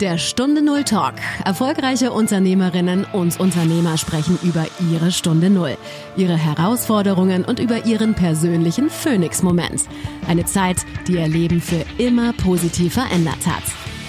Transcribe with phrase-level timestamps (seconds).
[0.00, 1.14] Der Stunde Null Talk.
[1.46, 5.78] Erfolgreiche Unternehmerinnen und Unternehmer sprechen über ihre Stunde Null,
[6.18, 9.88] ihre Herausforderungen und über ihren persönlichen Phoenix-Moment.
[10.28, 13.62] Eine Zeit, die ihr Leben für immer positiv verändert hat.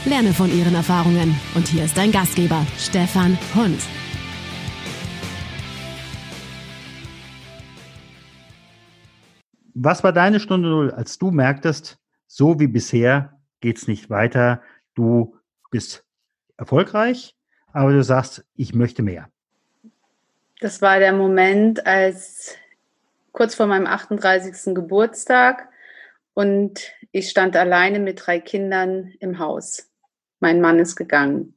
[0.04, 1.40] Lerne von ihren Erfahrungen.
[1.56, 3.80] Und hier ist dein Gastgeber, Stefan Hund.
[9.74, 11.98] Was war deine Stunde Null, als du merktest,
[12.28, 14.62] so wie bisher geht's nicht weiter,
[14.94, 15.37] du
[15.70, 16.04] bist
[16.58, 17.36] erfolgreich,
[17.74, 19.30] aber du sagst, ich möchte mehr.
[20.60, 22.56] Das war der Moment, als
[23.32, 24.74] kurz vor meinem 38.
[24.74, 25.70] Geburtstag
[26.34, 29.90] und ich stand alleine mit drei Kindern im Haus.
[30.40, 31.54] Mein Mann ist gegangen.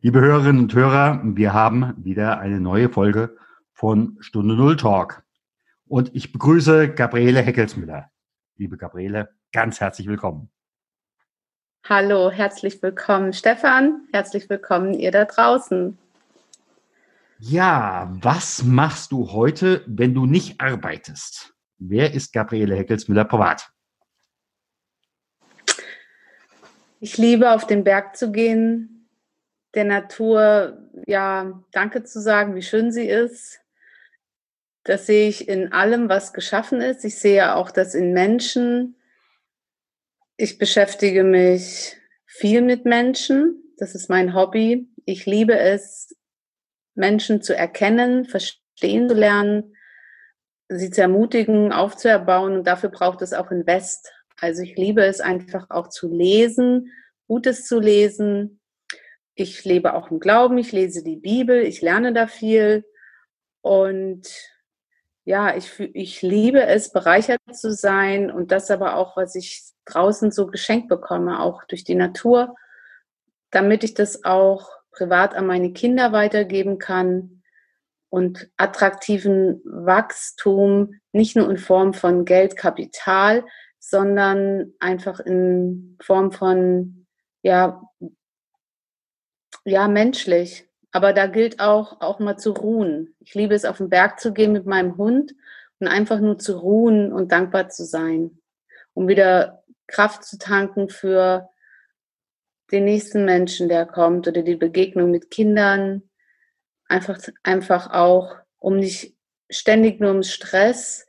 [0.00, 3.36] Liebe Hörerinnen und Hörer, wir haben wieder eine neue Folge
[3.72, 5.24] von Stunde Null Talk.
[5.86, 8.10] Und ich begrüße Gabriele Heckelsmüller.
[8.58, 10.50] Liebe Gabriele, ganz herzlich willkommen.
[11.88, 14.08] Hallo, herzlich willkommen, Stefan.
[14.12, 15.96] Herzlich willkommen, ihr da draußen.
[17.38, 21.54] Ja, was machst du heute, wenn du nicht arbeitest?
[21.78, 23.70] Wer ist Gabriele Heckelsmüller privat?
[26.98, 29.08] Ich liebe, auf den Berg zu gehen,
[29.74, 33.60] der Natur, ja, Danke zu sagen, wie schön sie ist,
[34.88, 37.04] das sehe ich in allem, was geschaffen ist.
[37.04, 38.96] Ich sehe auch das in Menschen.
[40.38, 43.74] Ich beschäftige mich viel mit Menschen.
[43.76, 44.88] Das ist mein Hobby.
[45.04, 46.16] Ich liebe es,
[46.94, 49.74] Menschen zu erkennen, verstehen zu lernen,
[50.68, 52.56] sie zu ermutigen, aufzuerbauen.
[52.56, 54.10] Und dafür braucht es auch Invest.
[54.40, 56.92] Also ich liebe es einfach auch zu lesen,
[57.26, 58.60] Gutes zu lesen.
[59.34, 62.86] Ich lebe auch im Glauben, ich lese die Bibel, ich lerne da viel.
[63.60, 64.26] Und
[65.28, 70.30] ja, ich, ich liebe es, bereichert zu sein und das aber auch, was ich draußen
[70.30, 72.56] so geschenkt bekomme, auch durch die Natur,
[73.50, 77.42] damit ich das auch privat an meine Kinder weitergeben kann
[78.08, 83.44] und attraktiven Wachstum, nicht nur in Form von Geldkapital,
[83.78, 87.06] sondern einfach in Form von,
[87.42, 87.82] ja,
[89.66, 90.67] ja, menschlich.
[90.92, 93.14] Aber da gilt auch, auch mal zu ruhen.
[93.20, 95.34] Ich liebe es, auf den Berg zu gehen mit meinem Hund
[95.80, 98.40] und einfach nur zu ruhen und dankbar zu sein,
[98.94, 101.48] um wieder Kraft zu tanken für
[102.70, 106.02] den nächsten Menschen, der kommt oder die Begegnung mit Kindern.
[106.86, 109.16] Einfach, einfach auch, um nicht
[109.50, 111.06] ständig nur im Stress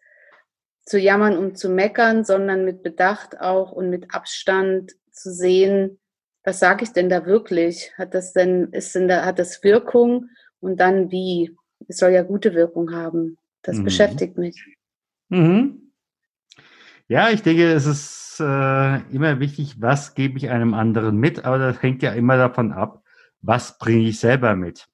[0.85, 5.99] zu jammern und zu meckern, sondern mit Bedacht auch und mit Abstand zu sehen,
[6.49, 7.91] was sage ich denn da wirklich?
[7.95, 10.29] Hat das denn, ist denn da, hat das Wirkung?
[10.59, 11.55] Und dann wie?
[11.87, 13.37] Es soll ja gute Wirkung haben.
[13.61, 13.83] Das mhm.
[13.83, 14.65] beschäftigt mich.
[15.29, 15.91] Mhm.
[17.07, 21.59] Ja, ich denke, es ist äh, immer wichtig, was gebe ich einem anderen mit, aber
[21.59, 23.03] das hängt ja immer davon ab,
[23.41, 24.87] was bringe ich selber mit.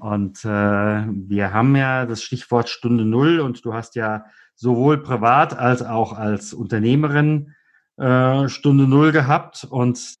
[0.00, 4.24] Und äh, wir haben ja das Stichwort Stunde Null und du hast ja
[4.54, 7.54] sowohl privat als auch als Unternehmerin
[7.98, 10.16] äh, Stunde Null gehabt und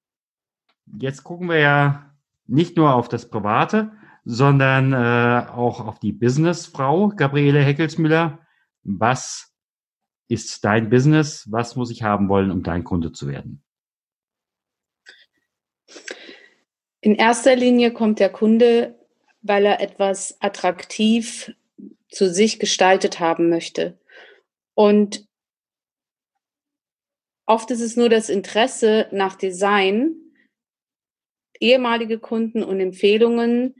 [0.98, 2.14] jetzt gucken wir ja
[2.46, 3.92] nicht nur auf das Private,
[4.24, 8.40] sondern äh, auch auf die Businessfrau Gabriele Heckelsmüller.
[8.82, 9.54] Was
[10.28, 11.46] ist dein Business?
[11.50, 13.62] Was muss ich haben wollen, um dein Kunde zu werden?
[17.00, 18.98] In erster Linie kommt der Kunde,
[19.42, 21.54] weil er etwas attraktiv
[22.08, 23.98] zu sich gestaltet haben möchte.
[24.74, 25.24] Und
[27.46, 30.16] oft ist es nur das Interesse nach Design,
[31.60, 33.74] ehemalige Kunden und Empfehlungen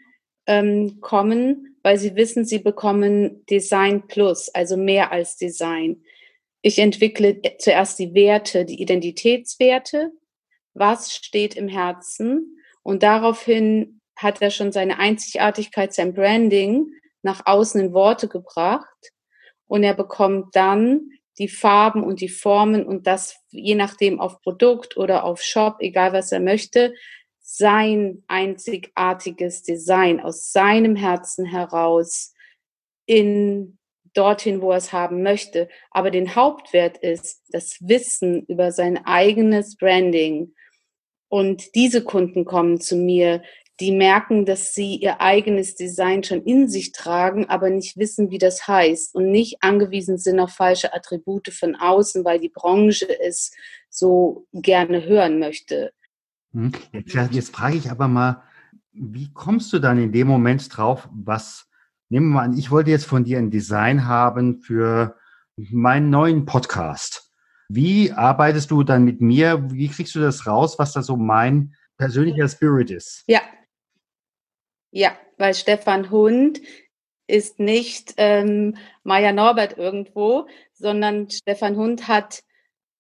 [0.47, 6.03] ähm, kommen, weil sie wissen, sie bekommen Design Plus, also mehr als Design.
[6.62, 10.10] Ich entwickle zuerst die Werte, die Identitätswerte.
[10.75, 12.59] Was steht im Herzen?
[12.82, 19.12] Und daraufhin hat er schon seine Einzigartigkeit, sein Branding nach außen in Worte gebracht.
[19.66, 24.96] Und er bekommt dann die Farben und die Formen und das je nachdem auf Produkt
[24.96, 26.94] oder auf Shop, egal was er möchte,
[27.48, 32.34] sein einzigartiges Design aus seinem Herzen heraus
[33.06, 33.78] in
[34.14, 35.69] dorthin, wo er es haben möchte.
[35.93, 40.54] Aber den Hauptwert ist das Wissen über sein eigenes Branding.
[41.28, 43.43] Und diese Kunden kommen zu mir,
[43.78, 48.38] die merken, dass sie ihr eigenes Design schon in sich tragen, aber nicht wissen, wie
[48.38, 53.52] das heißt und nicht angewiesen sind auf falsche Attribute von außen, weil die Branche es
[53.88, 55.92] so gerne hören möchte.
[56.56, 56.73] Hm?
[56.91, 58.43] Jetzt, jetzt frage ich aber mal,
[58.93, 61.69] wie kommst du dann in dem Moment drauf, was,
[62.08, 65.17] nehmen wir mal an, ich wollte jetzt von dir ein Design haben für
[65.56, 67.31] meinen neuen Podcast.
[67.69, 69.70] Wie arbeitest du dann mit mir?
[69.70, 73.25] Wie kriegst du das raus, was da so mein persönlicher Spirit ist?
[73.26, 73.43] Ja.
[74.93, 76.62] Ja, weil Stefan Hund
[77.26, 82.44] ist nicht ähm, Maya Norbert irgendwo, sondern Stefan Hund hat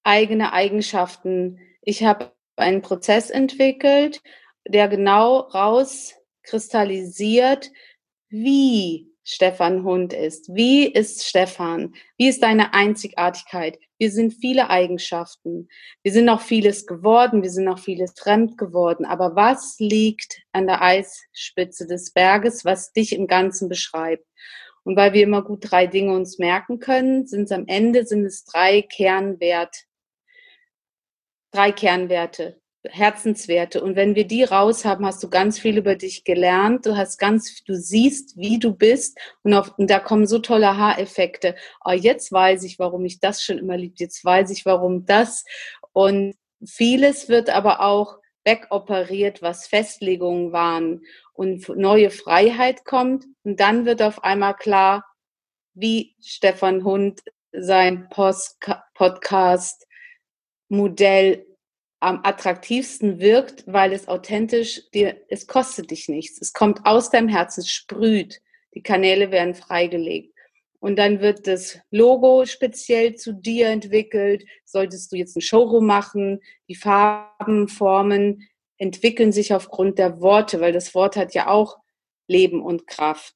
[0.02, 1.58] eigene Eigenschaften.
[1.80, 4.20] Ich habe einen Prozess entwickelt,
[4.66, 7.70] der genau rauskristallisiert,
[8.28, 10.54] wie Stefan Hund ist.
[10.54, 11.96] Wie ist Stefan?
[12.16, 13.76] Wie ist deine Einzigartigkeit?
[13.98, 15.68] Wir sind viele Eigenschaften.
[16.04, 17.42] Wir sind auch vieles geworden.
[17.42, 19.04] Wir sind auch vieles fremd geworden.
[19.04, 24.24] Aber was liegt an der Eisspitze des Berges, was dich im Ganzen beschreibt?
[24.84, 28.24] Und weil wir immer gut drei Dinge uns merken können, sind es am Ende sind
[28.24, 29.86] es drei Kernwert,
[31.56, 32.60] drei Kernwerte.
[32.88, 33.82] Herzenswerte.
[33.82, 36.86] Und wenn wir die raus haben, hast du ganz viel über dich gelernt.
[36.86, 39.18] Du hast ganz, du siehst, wie du bist.
[39.42, 41.56] Und, auf, und da kommen so tolle Haareffekte.
[41.84, 43.98] Oh, jetzt weiß ich, warum ich das schon immer liebt.
[43.98, 45.44] Jetzt weiß ich, warum das.
[45.92, 51.02] Und vieles wird aber auch wegoperiert, was Festlegungen waren
[51.32, 53.24] und neue Freiheit kommt.
[53.42, 55.04] Und dann wird auf einmal klar,
[55.74, 57.20] wie Stefan Hund
[57.52, 58.58] sein Post
[58.94, 59.85] Podcast
[60.68, 61.46] Modell
[62.00, 66.40] am attraktivsten wirkt, weil es authentisch dir, es kostet dich nichts.
[66.40, 68.42] Es kommt aus deinem Herzen, es sprüht.
[68.74, 70.34] Die Kanäle werden freigelegt.
[70.78, 74.44] Und dann wird das Logo speziell zu dir entwickelt.
[74.64, 78.46] Solltest du jetzt ein Showroom machen, die Farben, Formen
[78.78, 81.78] entwickeln sich aufgrund der Worte, weil das Wort hat ja auch
[82.28, 83.34] Leben und Kraft.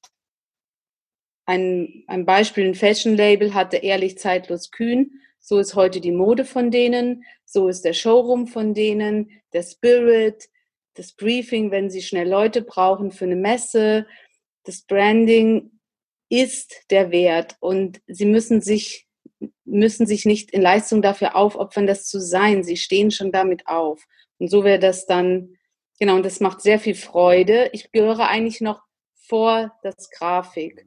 [1.47, 5.11] Ein, ein Beispiel, ein Fashion-Label hatte ehrlich, zeitlos, kühn
[5.41, 10.49] so ist heute die Mode von denen, so ist der Showroom von denen, der Spirit,
[10.95, 14.07] das Briefing, wenn sie schnell Leute brauchen für eine Messe,
[14.65, 15.71] das Branding
[16.29, 19.09] ist der Wert und sie müssen sich
[19.65, 22.63] müssen sich nicht in Leistung dafür aufopfern, das zu sein.
[22.63, 24.07] Sie stehen schon damit auf.
[24.39, 25.57] Und so wäre das dann,
[25.99, 27.71] genau, und das macht sehr viel Freude.
[27.73, 28.83] Ich gehöre eigentlich noch
[29.15, 30.87] vor das Grafik.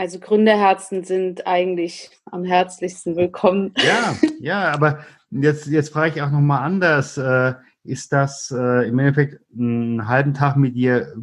[0.00, 3.74] Also Gründerherzen sind eigentlich am herzlichsten willkommen.
[3.76, 7.18] Ja, ja, aber jetzt, jetzt frage ich auch nochmal anders.
[7.18, 7.52] Äh,
[7.84, 11.14] ist das äh, im Endeffekt einen halben Tag mit dir,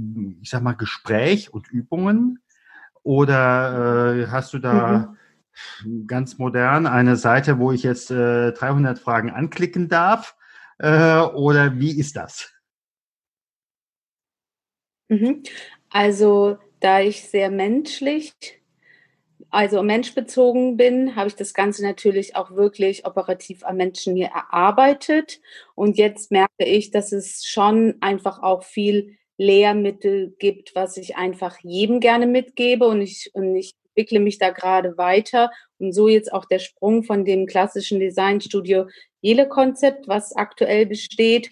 [0.43, 2.37] ich sag mal, Gespräch und Übungen?
[3.01, 5.15] Oder äh, hast du da
[5.83, 6.05] mhm.
[6.05, 10.35] ganz modern eine Seite, wo ich jetzt 300 Fragen anklicken darf?
[10.79, 12.53] oder wie ist das?
[15.07, 15.41] Mhm.
[15.89, 18.35] Also, da ich sehr menschlich
[19.49, 25.39] also menschbezogen bin, habe ich das Ganze natürlich auch wirklich operativ am Menschen hier erarbeitet.
[25.75, 31.57] Und jetzt merke ich, dass es schon einfach auch viel Lehrmittel gibt, was ich einfach
[31.61, 32.85] jedem gerne mitgebe.
[32.87, 35.51] Und ich, und ich entwickle mich da gerade weiter.
[35.79, 38.87] Und so jetzt auch der Sprung von dem klassischen Designstudio
[39.21, 41.49] Jele-Konzept, was aktuell besteht,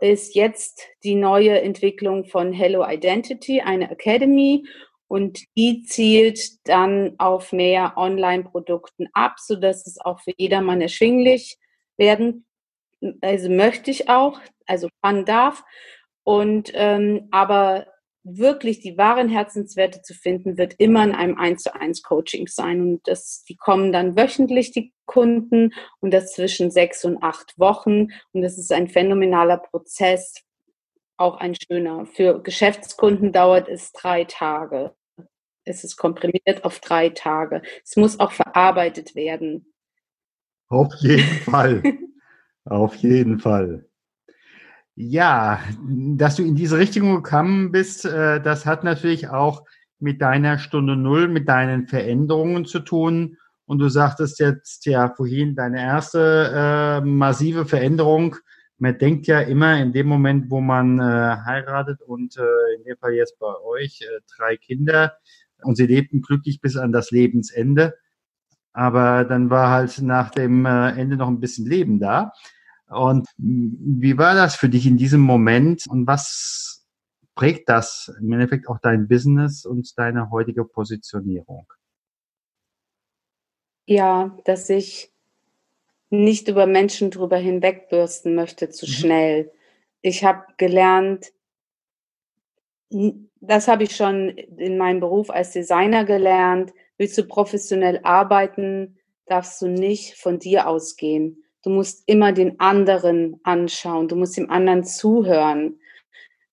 [0.00, 4.64] ist jetzt die neue Entwicklung von Hello Identity, eine Academy.
[5.08, 11.58] Und die zielt dann auf mehr Online-Produkten ab, sodass es auch für jedermann erschwinglich
[11.96, 12.44] werden,
[13.20, 15.64] also möchte ich auch, also man darf.
[16.24, 17.86] Und ähm, aber
[18.24, 22.80] wirklich die wahren Herzenswerte zu finden, wird immer in einem 1 zu 1 Coaching sein.
[22.80, 28.08] Und das, die kommen dann wöchentlich, die Kunden, und das zwischen sechs und acht Wochen.
[28.32, 30.34] Und das ist ein phänomenaler Prozess,
[31.16, 32.06] auch ein schöner.
[32.06, 34.95] Für Geschäftskunden dauert es drei Tage.
[35.66, 37.60] Es ist komprimiert auf drei Tage.
[37.84, 39.66] Es muss auch verarbeitet werden.
[40.68, 41.82] Auf jeden Fall.
[42.64, 43.86] auf jeden Fall.
[44.94, 49.64] Ja, dass du in diese Richtung gekommen bist, äh, das hat natürlich auch
[49.98, 53.36] mit deiner Stunde Null, mit deinen Veränderungen zu tun.
[53.66, 58.36] Und du sagtest jetzt ja vorhin deine erste äh, massive Veränderung
[58.78, 62.96] man denkt ja immer in dem Moment, wo man äh, heiratet und äh, in dem
[62.98, 64.06] Fall jetzt bei euch
[64.36, 65.16] drei Kinder
[65.62, 67.94] und sie lebten glücklich bis an das Lebensende.
[68.72, 72.32] Aber dann war halt nach dem äh, Ende noch ein bisschen Leben da.
[72.88, 76.86] Und wie war das für dich in diesem Moment und was
[77.34, 81.66] prägt das im Endeffekt auch dein Business und deine heutige Positionierung?
[83.86, 85.12] Ja, dass ich
[86.10, 88.90] nicht über Menschen drüber hinwegbürsten möchte zu mhm.
[88.90, 89.52] schnell.
[90.00, 91.32] Ich habe gelernt,
[93.40, 96.72] das habe ich schon in meinem Beruf als Designer gelernt.
[96.98, 101.42] Willst du professionell arbeiten, darfst du nicht von dir ausgehen.
[101.62, 104.08] Du musst immer den anderen anschauen.
[104.08, 105.80] Du musst dem anderen zuhören.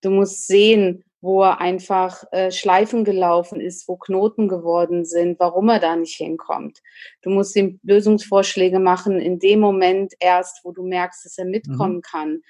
[0.02, 5.70] Du musst sehen, wo er einfach äh, Schleifen gelaufen ist, wo Knoten geworden sind, warum
[5.70, 6.80] er da nicht hinkommt.
[7.22, 11.98] Du musst ihm Lösungsvorschläge machen in dem Moment erst, wo du merkst, dass er mitkommen
[11.98, 12.02] mhm.
[12.02, 12.42] kann.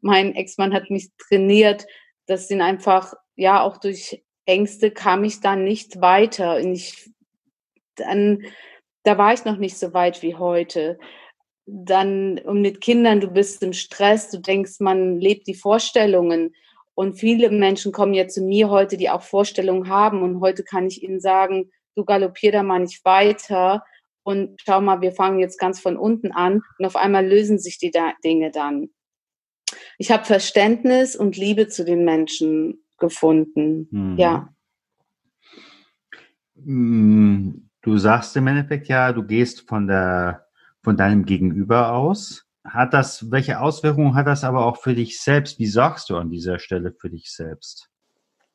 [0.00, 1.86] Mein Ex-Mann hat mich trainiert,
[2.26, 6.56] dass ihn einfach, ja, auch durch Ängste kam ich dann nicht weiter.
[6.56, 7.10] Und ich,
[7.96, 8.44] dann,
[9.02, 10.98] da war ich noch nicht so weit wie heute.
[11.66, 16.54] Dann und mit Kindern, du bist im Stress, du denkst, man lebt die Vorstellungen.
[16.94, 20.22] Und viele Menschen kommen ja zu mir heute, die auch Vorstellungen haben.
[20.22, 23.84] Und heute kann ich ihnen sagen, du galoppier da mal nicht weiter.
[24.24, 26.62] Und schau mal, wir fangen jetzt ganz von unten an.
[26.78, 27.92] Und auf einmal lösen sich die
[28.24, 28.90] Dinge dann.
[29.98, 33.88] Ich habe Verständnis und Liebe zu den Menschen gefunden.
[33.90, 34.16] Mhm.
[34.18, 34.48] Ja.
[36.54, 40.46] Mm, du sagst im Endeffekt ja, du gehst von der
[40.82, 42.46] von deinem Gegenüber aus.
[42.64, 45.58] Hat das, welche Auswirkungen hat das aber auch für dich selbst?
[45.58, 47.88] Wie sorgst du an dieser Stelle für dich selbst?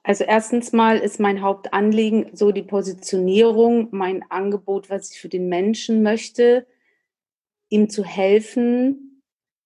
[0.03, 5.49] Also erstens mal ist mein Hauptanliegen so die Positionierung, mein Angebot, was ich für den
[5.49, 6.65] Menschen möchte,
[7.67, 9.06] ihm zu helfen,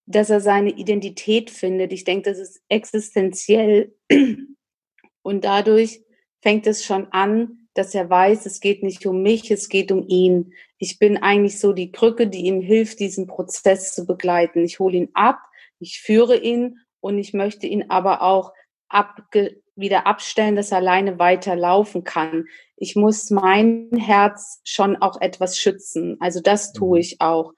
[0.06, 1.94] dass er seine Identität findet.
[1.94, 3.96] Ich denke, das ist existenziell.
[5.22, 6.02] Und dadurch
[6.42, 10.06] fängt es schon an, dass er weiß, es geht nicht um mich, es geht um
[10.08, 10.54] ihn.
[10.78, 14.64] Ich bin eigentlich so die Krücke, die ihm hilft, diesen Prozess zu begleiten.
[14.64, 15.40] Ich hole ihn ab,
[15.80, 18.54] ich führe ihn und ich möchte ihn aber auch
[18.90, 22.46] abge wieder abstellen, dass er alleine weiterlaufen kann.
[22.76, 26.18] Ich muss mein Herz schon auch etwas schützen.
[26.20, 27.02] Also das tue mhm.
[27.02, 27.54] ich auch.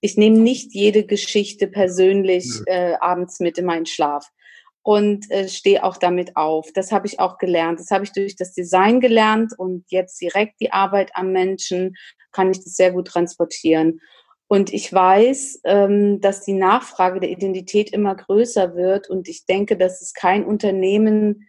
[0.00, 4.28] Ich nehme nicht jede Geschichte persönlich äh, abends mit in meinen Schlaf
[4.82, 6.70] und äh, stehe auch damit auf.
[6.72, 7.80] Das habe ich auch gelernt.
[7.80, 11.96] Das habe ich durch das Design gelernt und jetzt direkt die Arbeit am Menschen
[12.30, 14.00] kann ich das sehr gut transportieren.
[14.48, 19.76] Und ich weiß, ähm, dass die Nachfrage der Identität immer größer wird und ich denke,
[19.76, 21.48] dass es kein Unternehmen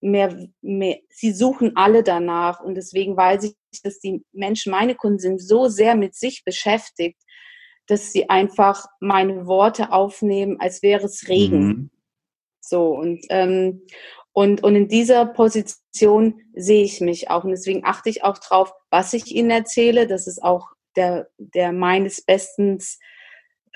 [0.00, 5.18] mehr, mehr, sie suchen alle danach und deswegen weiß ich, dass die Menschen, meine Kunden
[5.18, 7.20] sind so sehr mit sich beschäftigt,
[7.92, 11.66] dass sie einfach meine Worte aufnehmen, als wäre es Regen.
[11.66, 11.90] Mhm.
[12.60, 13.82] So und ähm,
[14.32, 17.44] und, und in dieser Position sehe ich mich auch.
[17.44, 20.06] Und deswegen achte ich auch drauf, was ich Ihnen erzähle.
[20.06, 22.98] Das ist auch der, der meines Bestens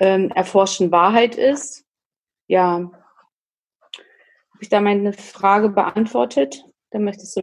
[0.01, 1.85] ähm, erforschten Wahrheit ist.
[2.47, 2.91] Ja.
[3.91, 6.65] Habe ich da meine Frage beantwortet?
[6.91, 7.43] Dann möchtest du.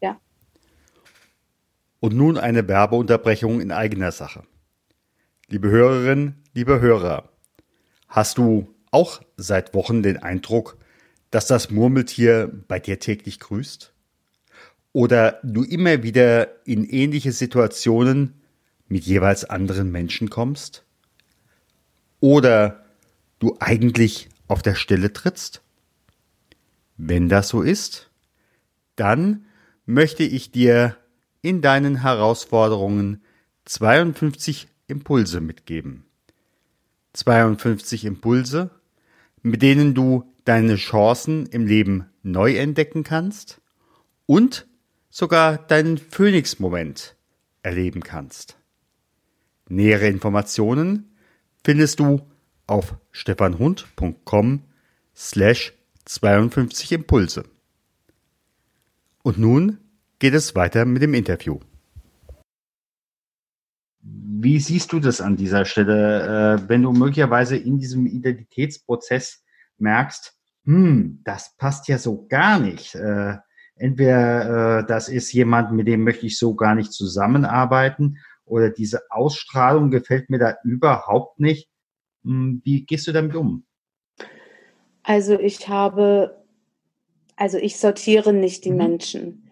[0.00, 0.20] Ja.
[2.00, 4.42] Und nun eine Werbeunterbrechung in eigener Sache.
[5.50, 7.30] Liebe Hörerinnen, liebe Hörer,
[8.06, 10.76] hast du auch seit Wochen den Eindruck,
[11.30, 13.94] dass das Murmeltier bei dir täglich grüßt?
[14.92, 18.42] Oder du immer wieder in ähnliche Situationen
[18.88, 20.84] mit jeweils anderen Menschen kommst?
[22.20, 22.84] Oder
[23.38, 25.62] du eigentlich auf der Stelle trittst?
[26.98, 28.10] Wenn das so ist,
[28.96, 29.46] dann
[29.86, 30.94] möchte ich dir
[31.40, 33.22] in deinen Herausforderungen
[33.64, 36.04] 52 Impulse mitgeben.
[37.12, 38.70] 52 Impulse,
[39.42, 43.60] mit denen du deine Chancen im Leben neu entdecken kannst
[44.26, 44.66] und
[45.10, 47.16] sogar deinen Phoenix-Moment
[47.62, 48.56] erleben kannst.
[49.68, 51.14] Nähere Informationen
[51.64, 52.22] findest du
[52.66, 54.62] auf stefanhund.com
[55.14, 57.44] slash 52 Impulse.
[59.22, 59.78] Und nun
[60.18, 61.58] geht es weiter mit dem Interview.
[64.40, 69.44] Wie siehst du das an dieser Stelle, äh, wenn du möglicherweise in diesem Identitätsprozess
[69.78, 70.34] merkst,
[70.64, 72.94] hm, das passt ja so gar nicht.
[72.94, 73.36] Äh,
[73.76, 79.02] entweder äh, das ist jemand, mit dem möchte ich so gar nicht zusammenarbeiten, oder diese
[79.10, 81.68] Ausstrahlung gefällt mir da überhaupt nicht.
[82.24, 83.64] Hm, wie gehst du damit um?
[85.02, 86.44] Also ich habe,
[87.36, 88.76] also ich sortiere nicht die mhm.
[88.76, 89.50] Menschen.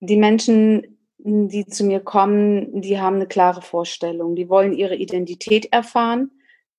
[0.00, 4.36] Die Menschen die zu mir kommen, die haben eine klare Vorstellung.
[4.36, 6.30] Die wollen ihre Identität erfahren.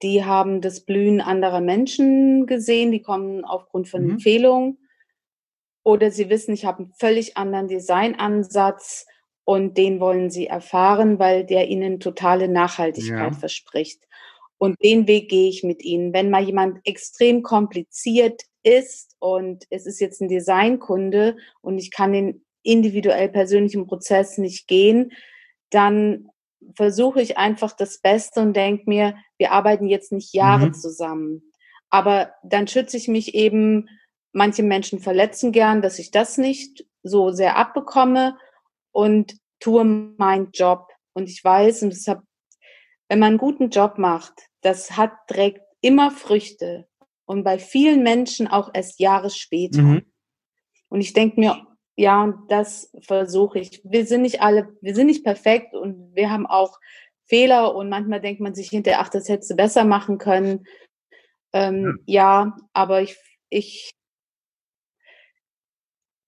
[0.01, 2.91] Die haben das Blühen anderer Menschen gesehen.
[2.91, 4.11] Die kommen aufgrund von mhm.
[4.11, 4.77] Empfehlungen.
[5.83, 9.05] Oder sie wissen, ich habe einen völlig anderen Designansatz
[9.43, 13.37] und den wollen sie erfahren, weil der ihnen totale Nachhaltigkeit ja.
[13.37, 14.03] verspricht.
[14.57, 16.13] Und den Weg gehe ich mit ihnen.
[16.13, 22.13] Wenn mal jemand extrem kompliziert ist und es ist jetzt ein Designkunde und ich kann
[22.13, 25.11] den individuell persönlichen Prozess nicht gehen,
[25.69, 26.29] dann
[26.75, 30.73] versuche ich einfach das Beste und denke mir, wir arbeiten jetzt nicht Jahre mhm.
[30.73, 31.51] zusammen.
[31.89, 33.87] Aber dann schütze ich mich eben,
[34.31, 38.37] manche Menschen verletzen gern, dass ich das nicht so sehr abbekomme
[38.91, 40.87] und tue meinen Job.
[41.13, 42.21] Und ich weiß, und deshalb,
[43.07, 46.87] wenn man einen guten Job macht, das hat, trägt immer Früchte.
[47.25, 49.81] Und bei vielen Menschen auch erst Jahre später.
[49.81, 50.05] Mhm.
[50.89, 51.65] Und ich denke mir,
[51.99, 53.81] ja, und das versuche ich.
[53.83, 56.79] Wir sind nicht alle, wir sind nicht perfekt und wir haben auch
[57.25, 60.65] Fehler und manchmal denkt man sich hinterher, ach, das hättest du besser machen können.
[61.51, 62.45] Ähm, ja.
[62.45, 63.17] ja, aber ich,
[63.49, 63.91] ich,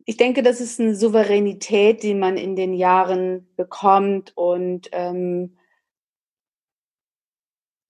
[0.04, 5.58] ich denke, das ist eine Souveränität, die man in den Jahren bekommt und ähm,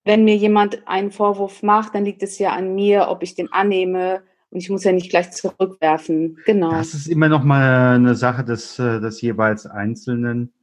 [0.03, 3.51] wenn mir jemand einen Vorwurf macht, dann liegt es ja an mir, ob ich den
[3.51, 6.37] annehme und ich muss ja nicht gleich zurückwerfen.
[6.45, 6.71] Genau.
[6.71, 10.53] Das ist immer noch mal eine Sache des, äh, des jeweils Einzelnen.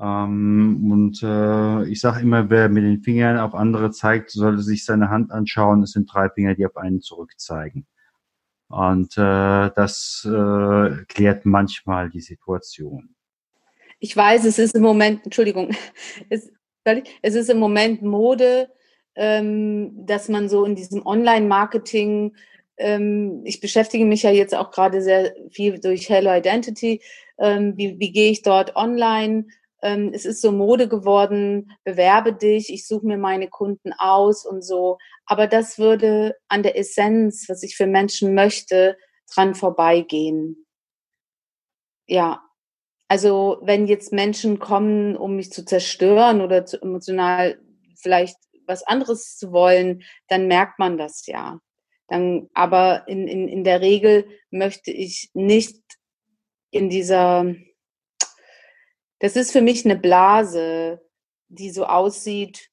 [0.00, 4.84] Ähm, und äh, ich sage immer, wer mit den Fingern auf andere zeigt, sollte sich
[4.84, 5.82] seine Hand anschauen.
[5.82, 7.86] Es sind drei Finger, die auf einen zurückzeigen.
[8.68, 13.14] Und äh, das äh, klärt manchmal die Situation.
[13.98, 15.70] Ich weiß, es ist im Moment, Entschuldigung,
[16.30, 16.52] es,
[17.22, 18.68] es ist im Moment Mode,
[19.16, 22.34] ähm, dass man so in diesem Online-Marketing,
[22.76, 27.00] ich beschäftige mich ja jetzt auch gerade sehr viel durch Hello Identity,
[27.38, 29.46] ähm, wie, wie gehe ich dort online?
[29.82, 34.62] Ähm, es ist so Mode geworden, bewerbe dich, ich suche mir meine Kunden aus und
[34.62, 34.98] so.
[35.26, 38.96] Aber das würde an der Essenz, was ich für Menschen möchte,
[39.32, 40.66] dran vorbeigehen.
[42.06, 42.42] Ja,
[43.08, 47.60] also wenn jetzt Menschen kommen, um mich zu zerstören oder zu emotional
[47.96, 51.60] vielleicht was anderes zu wollen, dann merkt man das ja.
[52.08, 55.80] Dann, aber in, in, in der Regel möchte ich nicht
[56.70, 57.54] in dieser,
[59.20, 61.00] das ist für mich eine Blase,
[61.48, 62.70] die so aussieht,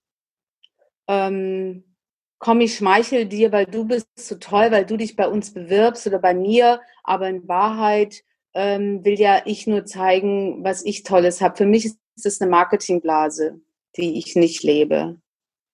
[1.08, 1.96] ähm,
[2.40, 6.08] komm, ich schmeichel dir, weil du bist so toll, weil du dich bei uns bewirbst
[6.08, 8.24] oder bei mir, aber in Wahrheit
[8.54, 11.56] ähm, will ja ich nur zeigen, was ich Tolles habe.
[11.56, 13.62] Für mich ist es eine Marketingblase,
[13.96, 15.22] die ich nicht lebe.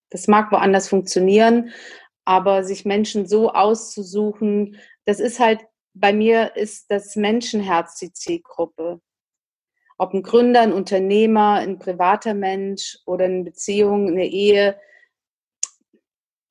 [0.10, 1.72] Das mag woanders funktionieren,
[2.28, 5.62] aber sich Menschen so auszusuchen, das ist halt,
[5.94, 9.00] bei mir ist das Menschenherz die Zielgruppe.
[9.98, 14.78] Ob ein Gründer, ein Unternehmer, ein privater Mensch oder eine Beziehung, eine Ehe.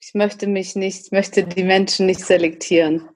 [0.00, 3.08] Ich möchte mich nicht, ich möchte die Menschen nicht selektieren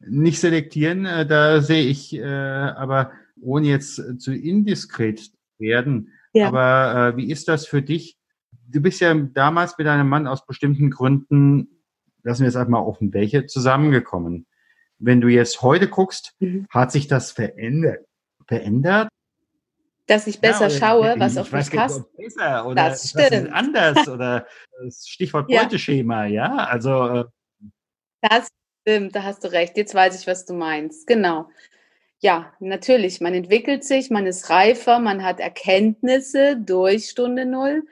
[0.00, 1.04] nicht selektieren.
[1.06, 6.48] Äh, da sehe ich äh, aber, ohne jetzt zu indiskret werden, ja.
[6.48, 8.16] aber äh, wie ist das für dich?
[8.70, 11.82] Du bist ja damals mit deinem Mann aus bestimmten Gründen,
[12.22, 14.46] lassen wir es einfach mal offen, welche, zusammengekommen.
[14.98, 16.66] Wenn du jetzt heute guckst, mhm.
[16.70, 18.06] hat sich das verändert?
[18.46, 19.08] Verändert?
[20.06, 22.04] Dass ich besser ja, schaue, was auf mich passt.
[22.16, 23.52] Besser oder das stimmt.
[23.52, 24.46] anders oder
[24.82, 26.46] das Stichwort Beuteschema, ja.
[26.46, 26.56] ja?
[26.64, 27.24] Also äh,
[28.20, 28.48] das
[28.82, 29.76] Stimmt, da hast du recht.
[29.76, 31.06] Jetzt weiß ich, was du meinst.
[31.06, 31.48] Genau.
[32.20, 33.20] Ja, natürlich.
[33.20, 37.84] Man entwickelt sich, man ist reifer, man hat Erkenntnisse durch Stunde Null.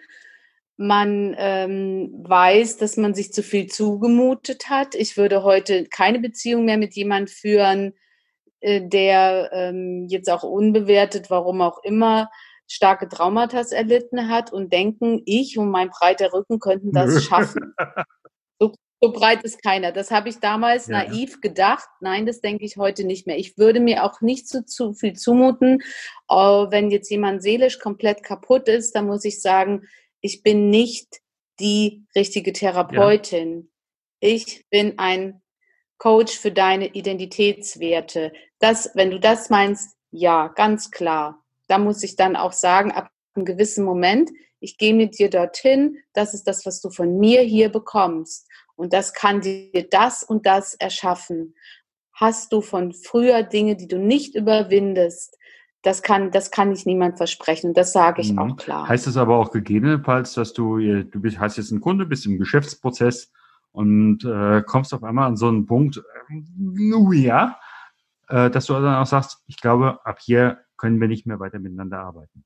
[0.78, 4.94] Man ähm, weiß, dass man sich zu viel zugemutet hat.
[4.94, 7.94] Ich würde heute keine Beziehung mehr mit jemandem führen,
[8.60, 12.30] äh, der ähm, jetzt auch unbewertet, warum auch immer,
[12.68, 17.74] starke Traumata erlitten hat und denken, ich und mein breiter Rücken könnten das schaffen.
[18.60, 19.92] So so breit ist keiner.
[19.92, 21.04] Das habe ich damals ja.
[21.04, 21.88] naiv gedacht.
[22.00, 23.38] Nein, das denke ich heute nicht mehr.
[23.38, 25.82] Ich würde mir auch nicht zu, zu viel zumuten.
[26.30, 29.86] Uh, wenn jetzt jemand seelisch komplett kaputt ist, dann muss ich sagen,
[30.20, 31.20] ich bin nicht
[31.60, 33.70] die richtige Therapeutin.
[34.20, 34.30] Ja.
[34.30, 35.42] Ich bin ein
[35.98, 38.32] Coach für deine Identitätswerte.
[38.58, 41.44] Das, wenn du das meinst, ja, ganz klar.
[41.66, 45.98] Da muss ich dann auch sagen, ab einem gewissen Moment, ich gehe mit dir dorthin,
[46.12, 50.46] das ist das, was du von mir hier bekommst und das kann dir das und
[50.46, 51.54] das erschaffen.
[52.12, 55.37] Hast du von früher Dinge, die du nicht überwindest,
[55.82, 57.74] das kann, das kann ich niemand versprechen.
[57.74, 58.38] Das sage ich mhm.
[58.38, 58.88] auch klar.
[58.88, 62.38] Heißt das aber auch gegebenenfalls, dass du, du bist, hast jetzt einen Kunde, bist im
[62.38, 63.32] Geschäftsprozess
[63.72, 67.58] und äh, kommst auf einmal an so einen Punkt, äh, ja,
[68.28, 71.58] äh, dass du dann auch sagst, ich glaube, ab hier können wir nicht mehr weiter
[71.58, 72.44] miteinander arbeiten.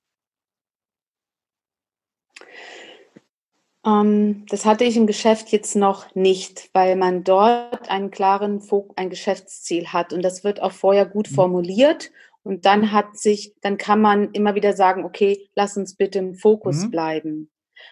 [3.85, 8.93] Ähm, das hatte ich im Geschäft jetzt noch nicht, weil man dort einen klaren Fok
[8.97, 11.35] ein Geschäftsziel hat und das wird auch vorher gut mhm.
[11.35, 12.11] formuliert
[12.43, 16.35] und dann hat sich, dann kann man immer wieder sagen, okay, lass uns bitte im
[16.35, 16.91] Fokus mhm.
[16.91, 17.51] bleiben.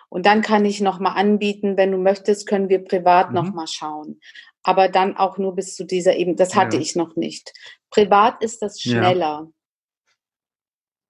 [0.08, 3.34] Und dann kann ich nochmal anbieten, wenn du möchtest, können wir privat mhm.
[3.34, 4.20] nochmal schauen.
[4.62, 6.36] Aber dann auch nur bis zu dieser Ebene.
[6.36, 6.82] Das hatte ja.
[6.82, 7.52] ich noch nicht.
[7.90, 9.46] Privat ist das schneller.
[9.46, 9.48] Ja.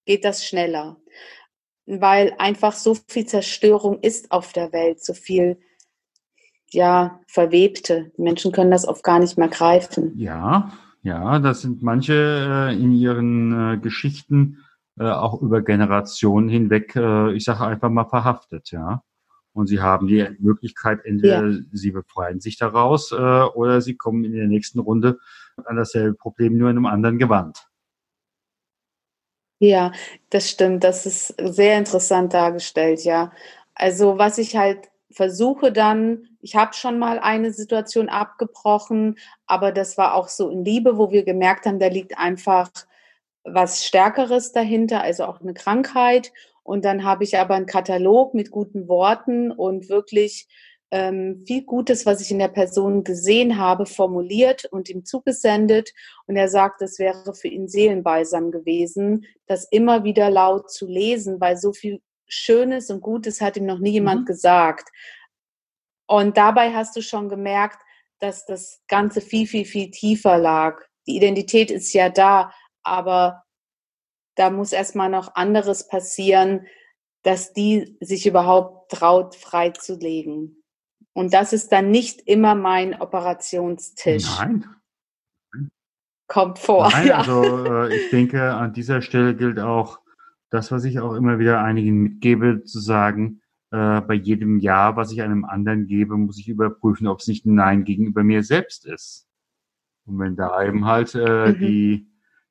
[0.07, 1.01] Geht das schneller
[1.99, 5.59] weil einfach so viel Zerstörung ist auf der Welt, so viel
[6.71, 8.13] ja, Verwebte.
[8.17, 10.17] Die Menschen können das oft gar nicht mehr greifen.
[10.17, 10.73] Ja,
[11.03, 14.59] ja, das sind manche äh, in ihren äh, Geschichten
[14.99, 16.95] äh, auch über Generationen hinweg,
[17.35, 19.03] ich sage einfach mal verhaftet, ja.
[19.53, 21.59] Und sie haben die Möglichkeit, entweder ja.
[21.73, 25.19] sie befreien sich daraus oder sie kommen in der nächsten Runde
[25.65, 27.67] an dasselbe Problem nur in einem anderen Gewand.
[29.59, 29.93] Ja,
[30.31, 30.85] das stimmt.
[30.85, 33.33] Das ist sehr interessant dargestellt, ja.
[33.75, 39.99] Also was ich halt versuche dann, ich habe schon mal eine Situation abgebrochen, aber das
[39.99, 42.71] war auch so in Liebe, wo wir gemerkt haben, da liegt einfach
[43.45, 46.33] was Stärkeres dahinter, also auch eine Krankheit.
[46.63, 50.47] Und dann habe ich aber einen Katalog mit guten Worten und wirklich
[50.91, 55.93] ähm, viel Gutes, was ich in der Person gesehen habe, formuliert und ihm zugesendet.
[56.27, 61.41] Und er sagt, es wäre für ihn Seelenbalsam gewesen, das immer wieder laut zu lesen,
[61.41, 64.27] weil so viel Schönes und Gutes hat ihm noch nie jemand mhm.
[64.27, 64.89] gesagt.
[66.07, 67.83] Und dabei hast du schon gemerkt,
[68.21, 70.81] dass das Ganze viel, viel, viel tiefer lag.
[71.07, 73.43] Die Identität ist ja da, aber
[74.37, 76.67] da muss erstmal noch anderes passieren,
[77.23, 80.63] dass die sich überhaupt traut, freizulegen.
[81.13, 84.25] Und das ist dann nicht immer mein Operationstisch.
[84.39, 84.67] Nein.
[86.29, 86.89] Kommt vor.
[86.91, 89.99] Nein, also äh, ich denke, an dieser Stelle gilt auch
[90.51, 95.13] das, was ich auch immer wieder einigen mitgebe, zu sagen, äh, bei jedem Ja, was
[95.13, 98.85] ich einem anderen gebe, muss ich überprüfen, ob es nicht ein Nein gegenüber mir selbst
[98.87, 99.29] ist.
[100.07, 101.59] Und wenn da eben halt äh, mhm.
[101.59, 102.09] die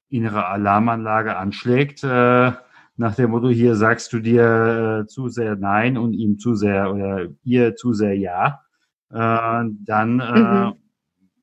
[0.07, 2.53] innere Alarmanlage anschlägt, äh,
[2.95, 6.93] nach dem Motto, hier sagst du dir äh, zu sehr Nein und ihm zu sehr
[6.93, 8.63] oder ihr zu sehr Ja,
[9.09, 10.71] äh, dann äh,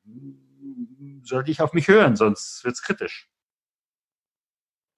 [0.05, 1.23] mhm.
[1.23, 3.29] sollte ich auf mich hören, sonst wird's kritisch.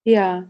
[0.05, 0.47] Ja,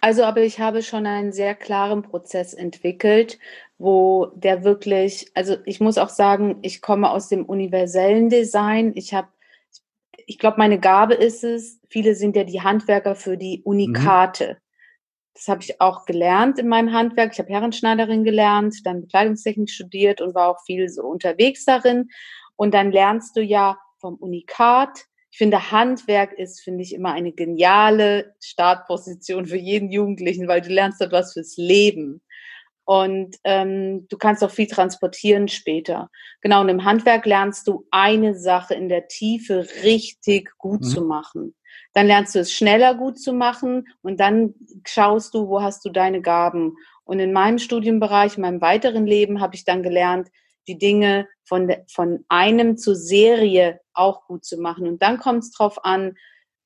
[0.00, 3.38] also aber ich habe schon einen sehr klaren Prozess entwickelt,
[3.78, 8.92] wo der wirklich, also ich muss auch sagen, ich komme aus dem universellen Design.
[8.94, 9.28] Ich habe,
[10.26, 14.54] ich glaube, meine Gabe ist es, viele sind ja die Handwerker für die Unikate.
[14.54, 14.68] Mhm.
[15.34, 17.32] Das habe ich auch gelernt in meinem Handwerk.
[17.32, 22.08] Ich habe Herrenschneiderin gelernt, dann Bekleidungstechnik studiert und war auch viel so unterwegs darin.
[22.56, 25.06] Und dann lernst du ja vom Unikat.
[25.38, 30.68] Ich finde, Handwerk ist, finde ich, immer eine geniale Startposition für jeden Jugendlichen, weil du
[30.70, 32.20] lernst dort was fürs Leben.
[32.84, 36.10] Und ähm, du kannst auch viel transportieren später.
[36.40, 40.86] Genau, und im Handwerk lernst du eine Sache in der Tiefe richtig gut mhm.
[40.86, 41.54] zu machen.
[41.92, 44.54] Dann lernst du es schneller gut zu machen und dann
[44.88, 46.74] schaust du, wo hast du deine Gaben.
[47.04, 50.30] Und in meinem Studienbereich, in meinem weiteren Leben habe ich dann gelernt,
[50.68, 54.86] die Dinge von, von einem zur Serie auch gut zu machen.
[54.86, 56.16] Und dann kommt es drauf an,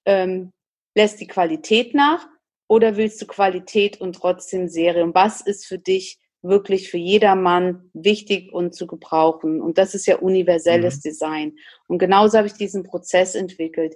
[0.04, 0.52] ähm,
[0.94, 2.26] lässt die Qualität nach
[2.68, 5.04] oder willst du Qualität und trotzdem Serie?
[5.04, 9.60] Und was ist für dich wirklich für jedermann wichtig und zu gebrauchen?
[9.62, 11.00] Und das ist ja universelles mhm.
[11.00, 11.56] Design.
[11.86, 13.94] Und genauso habe ich diesen Prozess entwickelt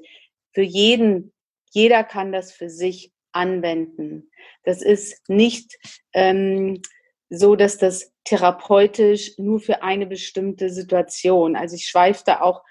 [0.56, 1.34] für jeden,
[1.70, 4.30] jeder kann das für sich anwenden.
[4.64, 5.76] Das ist nicht
[6.14, 6.80] ähm,
[7.28, 11.56] so, dass das therapeutisch nur für eine bestimmte Situation.
[11.56, 12.62] Also ich schweife da auch,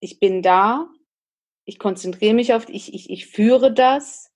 [0.00, 0.88] ich bin da,
[1.64, 4.30] ich konzentriere mich auf, ich, ich, ich führe das,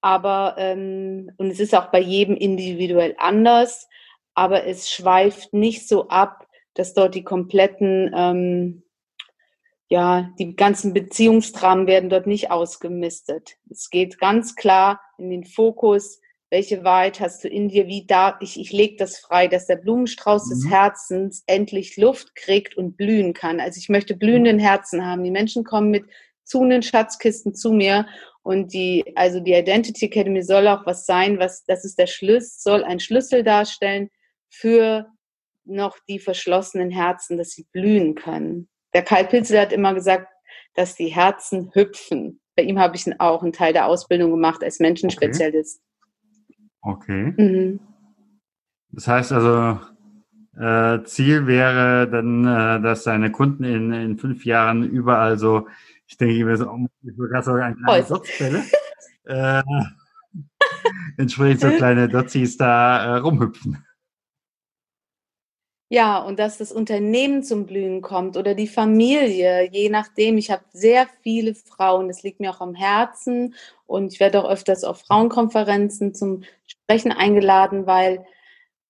[0.00, 3.88] aber, ähm, und es ist auch bei jedem individuell anders,
[4.34, 8.82] aber es schweift nicht so ab, dass dort die kompletten ähm,
[9.88, 13.56] ja, die ganzen Beziehungsdramen werden dort nicht ausgemistet.
[13.70, 16.20] Es geht ganz klar in den Fokus,
[16.56, 19.76] welche Wahrheit hast du in dir, wie da, ich, ich lege das frei, dass der
[19.76, 20.50] Blumenstrauß mhm.
[20.50, 23.60] des Herzens endlich Luft kriegt und blühen kann.
[23.60, 25.22] Also ich möchte blühenden Herzen haben.
[25.22, 26.06] Die Menschen kommen mit
[26.44, 28.06] zunehmenden Schatzkisten zu mir
[28.42, 32.58] und die, also die Identity Academy soll auch was sein, was, das ist der Schlüssel,
[32.58, 34.08] soll ein Schlüssel darstellen
[34.48, 35.08] für
[35.66, 38.70] noch die verschlossenen Herzen, dass sie blühen können.
[38.94, 40.32] Der Karl Pilzel hat immer gesagt,
[40.74, 42.40] dass die Herzen hüpfen.
[42.56, 45.82] Bei ihm habe ich auch einen Teil der Ausbildung gemacht als Menschenspezialist.
[46.86, 47.34] Okay.
[47.36, 47.80] Mhm.
[48.92, 49.80] Das heißt also,
[50.56, 55.66] äh, Ziel wäre dann, äh, dass seine Kunden in, in fünf Jahren überall so,
[56.06, 58.62] ich denke mir so, ich würde gerade sagen, eine kleine Dotzfälle,
[59.24, 59.62] äh,
[61.16, 63.84] entsprechend so kleine Dotzis da äh, rumhüpfen.
[65.90, 70.36] Ja, und dass das Unternehmen zum Blühen kommt oder die Familie, je nachdem.
[70.36, 73.54] Ich habe sehr viele Frauen, das liegt mir auch am Herzen
[73.86, 78.26] und ich werde auch öfters auf Frauenkonferenzen zum Sprechen eingeladen, weil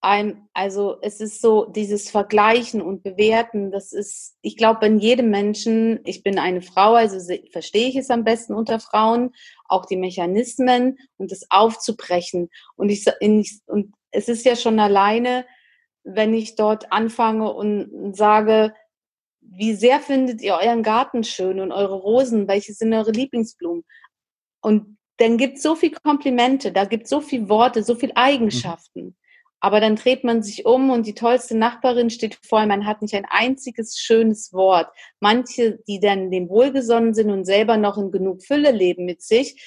[0.00, 5.28] ein, also es ist so dieses Vergleichen und Bewerten, das ist, ich glaube, in jedem
[5.30, 7.18] Menschen, ich bin eine Frau, also
[7.50, 9.34] verstehe ich es am besten unter Frauen,
[9.68, 12.48] auch die Mechanismen und das aufzubrechen.
[12.76, 13.04] Und ich,
[13.66, 15.44] und es ist ja schon alleine,
[16.06, 18.72] wenn ich dort anfange und sage,
[19.40, 23.84] wie sehr findet ihr euren Garten schön und eure Rosen, welche sind eure Lieblingsblumen?
[24.60, 28.16] Und dann gibt es so viel Komplimente, da gibt es so viele Worte, so viele
[28.16, 29.16] Eigenschaften.
[29.60, 33.14] Aber dann dreht man sich um und die tollste Nachbarin steht vor man hat nicht
[33.14, 34.88] ein einziges schönes Wort.
[35.18, 39.60] Manche, die dann dem wohlgesonnen sind und selber noch in genug Fülle leben mit sich,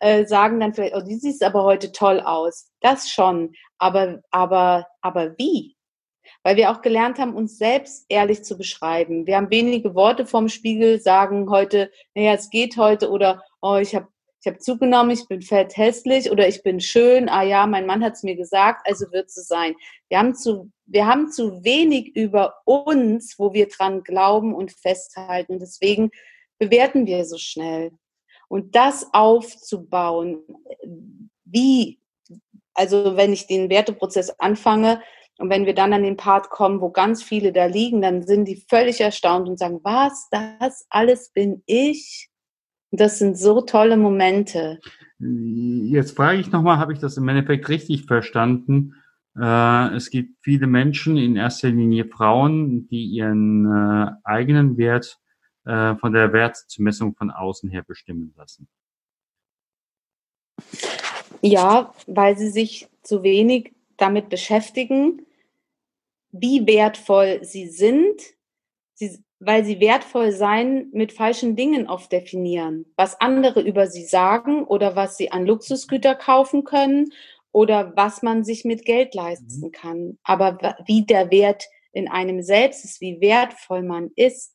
[0.00, 2.70] äh, sagen dann vielleicht, oh, die sieht aber heute toll aus.
[2.80, 3.52] Das schon.
[3.78, 5.73] Aber, aber, aber wie?
[6.44, 9.26] Weil wir auch gelernt haben, uns selbst ehrlich zu beschreiben.
[9.26, 13.94] Wir haben wenige Worte vorm Spiegel, sagen heute, naja, es geht heute oder, oh, ich
[13.94, 14.06] habe
[14.44, 18.04] ich habe zugenommen, ich bin fett hässlich oder ich bin schön, ah ja, mein Mann
[18.04, 19.74] hat es mir gesagt, also wird es sein.
[20.10, 25.60] Wir haben, zu, wir haben zu wenig über uns, wo wir dran glauben und festhalten.
[25.60, 26.10] deswegen
[26.58, 27.92] bewerten wir so schnell.
[28.48, 30.42] Und das aufzubauen,
[31.46, 31.98] wie,
[32.74, 35.00] also wenn ich den Werteprozess anfange
[35.38, 38.46] und wenn wir dann an den Part kommen, wo ganz viele da liegen, dann sind
[38.46, 42.30] die völlig erstaunt und sagen, was, das alles bin ich?
[42.92, 44.78] Das sind so tolle Momente.
[45.18, 48.94] Jetzt frage ich nochmal, habe ich das im Endeffekt richtig verstanden?
[49.36, 55.18] Äh, es gibt viele Menschen, in erster Linie Frauen, die ihren äh, eigenen Wert
[55.64, 58.68] äh, von der Wertzumessung von außen her bestimmen lassen.
[61.42, 65.26] Ja, weil sie sich zu wenig damit beschäftigen,
[66.30, 68.20] wie wertvoll sie sind,
[68.92, 74.64] sie, weil sie wertvoll sein mit falschen Dingen oft definieren, was andere über sie sagen
[74.64, 77.12] oder was sie an Luxusgüter kaufen können
[77.50, 79.72] oder was man sich mit Geld leisten mhm.
[79.72, 80.18] kann.
[80.22, 84.54] Aber wie der Wert in einem selbst ist, wie wertvoll man ist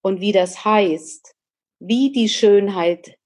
[0.00, 1.34] und wie das heißt,
[1.80, 3.16] wie die Schönheit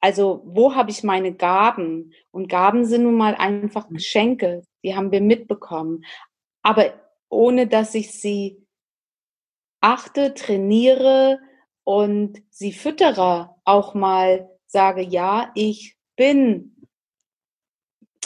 [0.00, 2.12] also wo habe ich meine Gaben?
[2.30, 3.94] Und Gaben sind nun mal einfach mhm.
[3.94, 6.04] Geschenke, die haben wir mitbekommen.
[6.62, 6.92] Aber
[7.28, 8.64] ohne dass ich sie
[9.80, 11.38] achte, trainiere
[11.84, 16.76] und sie füttere, auch mal sage, ja, ich bin,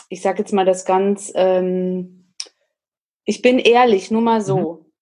[0.09, 2.35] ich sage jetzt mal das ganz, ähm,
[3.25, 4.73] ich bin ehrlich, nur mal so.
[4.73, 4.93] Mhm.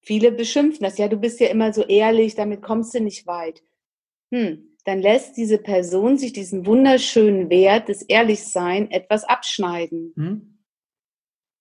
[0.00, 3.64] Viele beschimpfen das, ja, du bist ja immer so ehrlich, damit kommst du nicht weit.
[4.32, 10.12] Hm, dann lässt diese Person sich diesen wunderschönen Wert des Ehrlichsein etwas abschneiden.
[10.16, 10.58] Hm?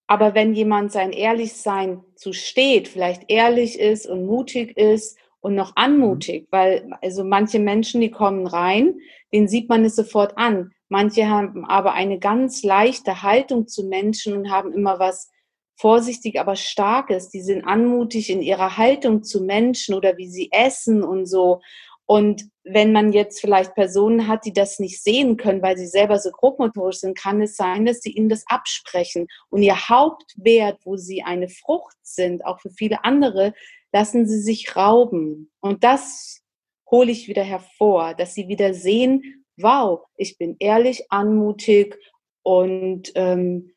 [0.07, 6.43] Aber wenn jemand sein Ehrlichsein zusteht, vielleicht ehrlich ist und mutig ist und noch anmutig,
[6.43, 6.47] hm?
[6.51, 8.99] weil also manche Menschen, die kommen rein,
[9.33, 10.71] den sieht man es sofort an.
[10.87, 15.31] Manche haben aber eine ganz leichte Haltung zu Menschen und haben immer was
[15.77, 17.29] vorsichtig, aber starkes.
[17.29, 21.61] Die sind anmutig in ihrer Haltung zu Menschen oder wie sie essen und so.
[22.07, 26.19] Und wenn man jetzt vielleicht Personen hat, die das nicht sehen können, weil sie selber
[26.19, 29.27] so grobmotorisch sind, kann es sein, dass sie ihnen das absprechen.
[29.49, 33.53] Und ihr Hauptwert, wo sie eine Frucht sind, auch für viele andere,
[33.91, 35.51] lassen sie sich rauben.
[35.61, 36.41] Und das
[36.89, 41.97] hole ich wieder hervor, dass sie wieder sehen, wow, ich bin ehrlich, anmutig
[42.43, 43.71] und ähm,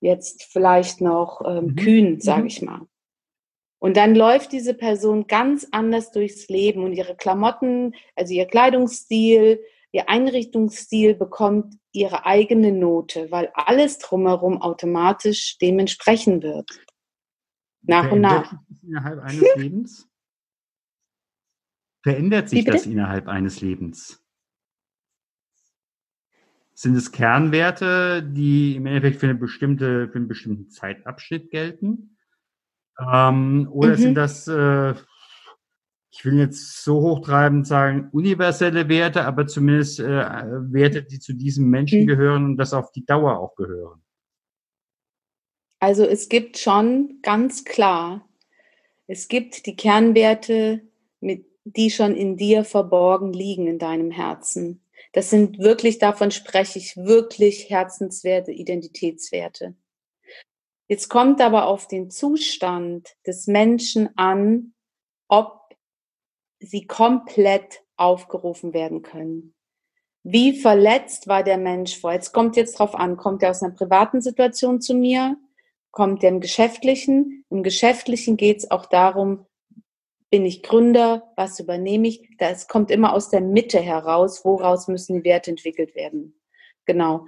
[0.00, 1.76] jetzt vielleicht noch ähm, mhm.
[1.76, 2.46] kühn, sage mhm.
[2.46, 2.80] ich mal.
[3.80, 9.58] Und dann läuft diese Person ganz anders durchs Leben und ihre Klamotten, also ihr Kleidungsstil,
[9.90, 16.70] ihr Einrichtungsstil bekommt ihre eigene Note, weil alles drumherum automatisch dementsprechend wird.
[17.82, 18.50] Nach Verändert und nach.
[18.68, 20.08] Sich das innerhalb eines Lebens?
[22.02, 24.22] Verändert sich das innerhalb eines Lebens?
[26.74, 32.16] Sind es Kernwerte, die im Endeffekt für, eine bestimmte, für einen bestimmten Zeitabschnitt gelten?
[33.00, 33.96] Ähm, oder mhm.
[33.96, 34.94] sind das, äh,
[36.10, 41.70] ich will jetzt so hochtreibend sagen, universelle Werte, aber zumindest äh, Werte, die zu diesem
[41.70, 42.06] Menschen mhm.
[42.06, 44.02] gehören und das auf die Dauer auch gehören?
[45.78, 48.28] Also es gibt schon ganz klar,
[49.06, 50.82] es gibt die Kernwerte,
[51.20, 54.82] mit, die schon in dir verborgen liegen, in deinem Herzen.
[55.12, 59.74] Das sind wirklich, davon spreche ich, wirklich Herzenswerte, Identitätswerte.
[60.90, 64.74] Jetzt kommt aber auf den Zustand des Menschen an,
[65.28, 65.60] ob
[66.58, 69.54] sie komplett aufgerufen werden können.
[70.24, 72.12] Wie verletzt war der Mensch vor?
[72.12, 75.36] Jetzt kommt jetzt drauf an, kommt er aus einer privaten Situation zu mir?
[75.92, 77.44] Kommt er im Geschäftlichen?
[77.50, 79.46] Im Geschäftlichen geht es auch darum,
[80.28, 81.32] bin ich Gründer?
[81.36, 82.28] Was übernehme ich?
[82.38, 86.40] Das kommt immer aus der Mitte heraus, woraus müssen die Werte entwickelt werden.
[86.84, 87.26] Genau.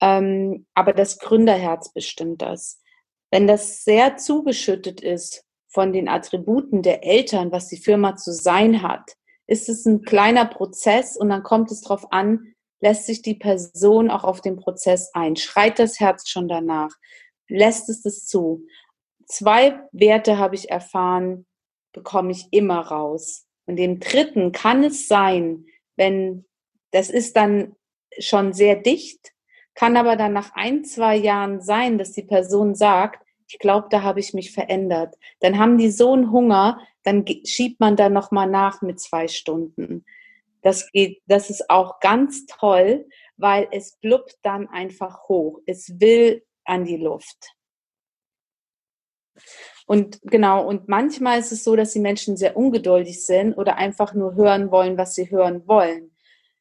[0.00, 2.80] Ähm, aber das Gründerherz bestimmt das.
[3.30, 8.82] Wenn das sehr zugeschüttet ist von den Attributen der Eltern, was die Firma zu sein
[8.82, 9.12] hat,
[9.46, 14.10] ist es ein kleiner Prozess und dann kommt es darauf an, lässt sich die Person
[14.10, 15.36] auch auf den Prozess ein?
[15.36, 16.90] Schreit das Herz schon danach?
[17.48, 18.64] Lässt es das zu?
[19.26, 21.46] Zwei Werte habe ich erfahren,
[21.92, 23.46] bekomme ich immer raus.
[23.66, 25.66] Und dem dritten kann es sein,
[25.96, 26.44] wenn
[26.90, 27.76] das ist dann
[28.18, 29.32] schon sehr dicht,
[29.74, 34.02] Kann aber dann nach ein, zwei Jahren sein, dass die Person sagt, ich glaube, da
[34.02, 35.16] habe ich mich verändert.
[35.40, 40.04] Dann haben die so einen Hunger, dann schiebt man da nochmal nach mit zwei Stunden.
[40.62, 45.60] Das geht, das ist auch ganz toll, weil es blubbt dann einfach hoch.
[45.66, 47.54] Es will an die Luft.
[49.86, 54.14] Und genau, und manchmal ist es so, dass die Menschen sehr ungeduldig sind oder einfach
[54.14, 56.14] nur hören wollen, was sie hören wollen.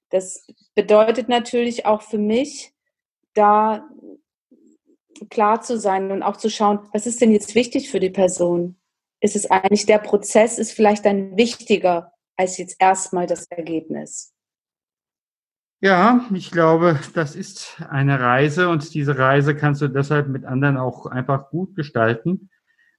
[0.10, 2.74] Das bedeutet natürlich auch für mich,
[3.34, 3.88] da
[5.30, 8.78] klar zu sein und auch zu schauen, was ist denn jetzt wichtig für die Person?
[9.22, 14.34] Ist es eigentlich der Prozess, ist vielleicht dann wichtiger als jetzt erstmal das Ergebnis?
[15.82, 20.78] Ja, ich glaube, das ist eine Reise und diese Reise kannst du deshalb mit anderen
[20.78, 22.50] auch einfach gut gestalten,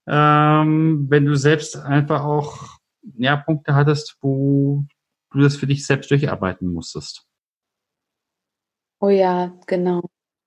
[0.07, 2.79] ähm, wenn du selbst einfach auch
[3.17, 4.85] ja, Punkte hattest, wo
[5.31, 7.27] du das für dich selbst durcharbeiten musstest.
[8.99, 10.03] Oh ja, genau.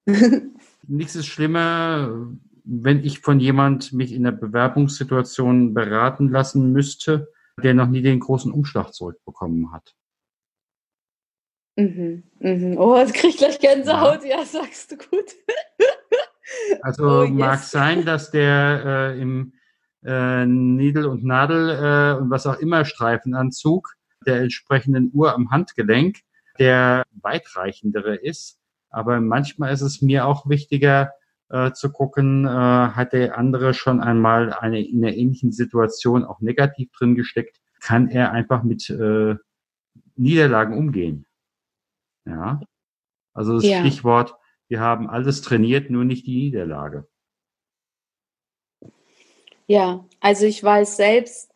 [0.88, 2.28] Nichts ist schlimmer,
[2.63, 8.20] wenn ich von jemand mich in der Bewerbungssituation beraten lassen müsste, der noch nie den
[8.20, 9.96] großen Umschlag zurückbekommen hat.
[11.76, 12.78] Mhm, mhm.
[12.78, 14.24] Oh, jetzt krieg ich gleich Gänsehaut.
[14.24, 15.34] Ja, ja sagst du gut.
[16.82, 17.34] also oh, yes.
[17.34, 19.54] mag sein, dass der äh, im
[20.06, 26.20] äh, Niedel- und Nadel äh, und was auch immer Streifenanzug der entsprechenden Uhr am Handgelenk
[26.60, 28.60] der weitreichendere ist.
[28.93, 31.12] Aber manchmal ist es mir auch wichtiger
[31.49, 36.39] äh, zu gucken, äh, hat der andere schon einmal eine in einer ähnlichen Situation auch
[36.39, 39.36] negativ drin gesteckt, kann er einfach mit äh,
[40.15, 41.25] Niederlagen umgehen.
[42.25, 42.62] Ja.
[43.34, 43.79] Also das ja.
[43.79, 44.36] Stichwort,
[44.67, 47.08] wir haben alles trainiert, nur nicht die Niederlage.
[49.65, 51.53] Ja, also ich weiß selbst,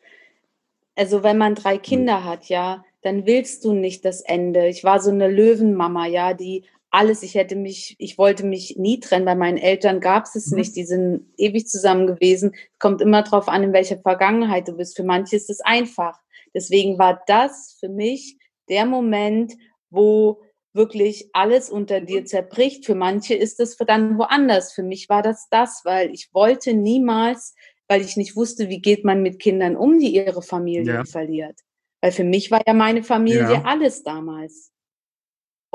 [0.95, 4.67] also wenn man drei Kinder hat, ja, dann willst du nicht das Ende.
[4.67, 6.65] Ich war so eine Löwenmama, ja, die
[6.97, 9.25] alles, ich hätte mich, ich wollte mich nie trennen.
[9.25, 10.57] Bei meinen Eltern gab es es mhm.
[10.57, 10.75] nicht.
[10.75, 12.55] Die sind ewig zusammen gewesen.
[12.79, 14.97] Kommt immer drauf an, in welcher Vergangenheit du bist.
[14.97, 16.19] Für manche ist es einfach.
[16.55, 19.53] Deswegen war das für mich der Moment,
[19.91, 20.41] wo
[20.73, 22.83] wirklich alles unter dir zerbricht.
[22.83, 24.73] Für manche ist es dann woanders.
[24.73, 27.53] Für mich war das das, weil ich wollte niemals,
[27.87, 31.05] weil ich nicht wusste, wie geht man mit Kindern um, die ihre Familie ja.
[31.05, 31.59] verliert.
[32.01, 33.61] Weil für mich war ja meine Familie ja.
[33.65, 34.71] alles damals.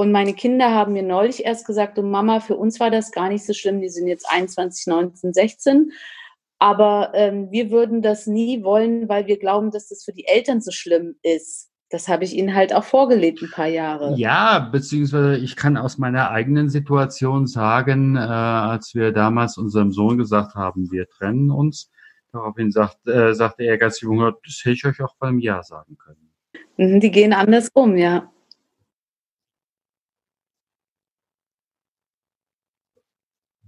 [0.03, 3.29] Und meine Kinder haben mir neulich erst gesagt, du Mama, für uns war das gar
[3.29, 3.81] nicht so schlimm.
[3.81, 5.93] Die sind jetzt 21, 19, 16.
[6.59, 10.61] Aber ähm, wir würden das nie wollen, weil wir glauben, dass das für die Eltern
[10.61, 14.15] so schlimm ist das habe ich ihnen halt auch vorgelebt ein paar Jahre.
[14.17, 20.17] Ja, beziehungsweise ich kann aus meiner eigenen Situation sagen, äh, als wir damals unserem Sohn
[20.17, 21.91] gesagt haben, wir trennen uns,
[22.33, 25.99] daraufhin sagt, äh, sagte er ganz jung, das hätte ich euch auch beim Ja sagen
[25.99, 26.33] können.
[26.79, 28.32] Mhm, die gehen anders um, ja.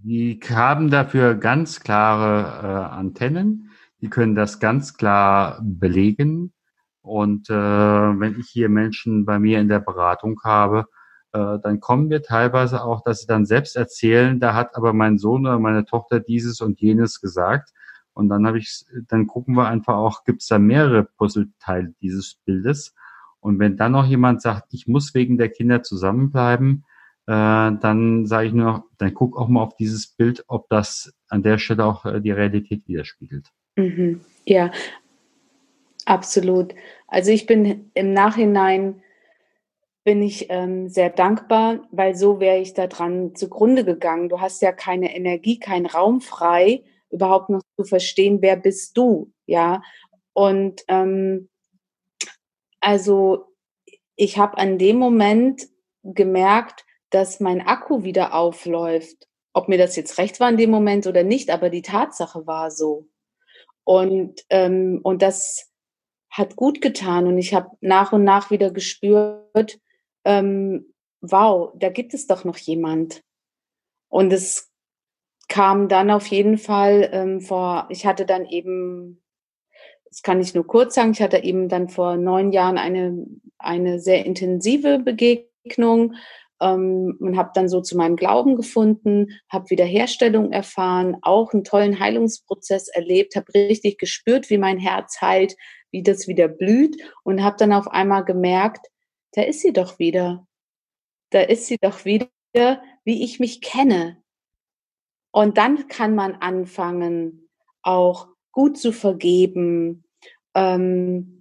[0.06, 3.70] Die haben dafür ganz klare äh, Antennen.
[4.02, 6.52] Die können das ganz klar belegen.
[7.00, 10.88] Und äh, wenn ich hier Menschen bei mir in der Beratung habe,
[11.32, 15.16] äh, dann kommen wir teilweise auch, dass sie dann selbst erzählen, da hat aber mein
[15.16, 17.70] Sohn oder meine Tochter dieses und jenes gesagt.
[18.12, 22.34] Und dann habe ich, dann gucken wir einfach auch, gibt es da mehrere Puzzleteile dieses
[22.44, 22.94] Bildes.
[23.40, 26.84] Und wenn dann noch jemand sagt, ich muss wegen der Kinder zusammenbleiben,
[27.32, 31.42] dann sage ich nur noch, dann guck auch mal auf dieses Bild, ob das an
[31.42, 33.48] der Stelle auch äh, die Realität widerspiegelt.
[33.76, 34.20] Mhm.
[34.44, 34.70] Ja,
[36.04, 36.74] Absolut.
[37.06, 39.02] Also ich bin im Nachhinein
[40.04, 44.28] bin ich ähm, sehr dankbar, weil so wäre ich da dran zugrunde gegangen.
[44.28, 49.32] Du hast ja keine Energie, keinen Raum frei, überhaupt noch zu verstehen, wer bist du,
[49.46, 49.82] ja.
[50.34, 51.48] Und ähm,
[52.80, 53.46] also
[54.16, 55.68] ich habe an dem Moment
[56.02, 56.83] gemerkt,
[57.14, 59.28] dass mein Akku wieder aufläuft.
[59.52, 62.70] Ob mir das jetzt recht war in dem Moment oder nicht, aber die Tatsache war
[62.70, 63.06] so.
[63.84, 65.70] Und, ähm, und das
[66.30, 69.78] hat gut getan und ich habe nach und nach wieder gespürt,
[70.24, 73.22] ähm, wow, da gibt es doch noch jemand.
[74.08, 74.72] Und es
[75.48, 79.22] kam dann auf jeden Fall ähm, vor, ich hatte dann eben,
[80.06, 83.26] das kann ich nur kurz sagen, ich hatte eben dann vor neun Jahren eine,
[83.58, 86.14] eine sehr intensive Begegnung
[86.60, 91.98] ähm, und habe dann so zu meinem Glauben gefunden, habe Wiederherstellung erfahren, auch einen tollen
[91.98, 95.56] Heilungsprozess erlebt, habe richtig gespürt, wie mein Herz heilt,
[95.90, 98.86] wie das wieder blüht und habe dann auf einmal gemerkt,
[99.32, 100.46] da ist sie doch wieder.
[101.30, 102.28] Da ist sie doch wieder,
[103.04, 104.22] wie ich mich kenne.
[105.32, 107.48] Und dann kann man anfangen,
[107.82, 110.04] auch gut zu vergeben,
[110.54, 111.33] ähm,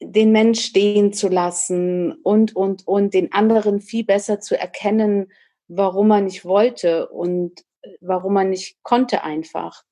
[0.00, 5.32] den Mensch stehen zu lassen und, und, und den anderen viel besser zu erkennen,
[5.68, 7.64] warum er nicht wollte und
[8.00, 9.82] warum er nicht konnte einfach.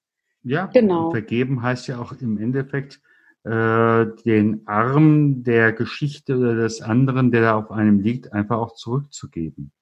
[0.43, 1.11] Ja, genau.
[1.11, 3.01] Vergeben heißt ja auch im Endeffekt,
[3.45, 8.75] äh, den Arm der Geschichte oder des anderen, der da auf einem liegt, einfach auch
[8.75, 9.73] zurückzugeben.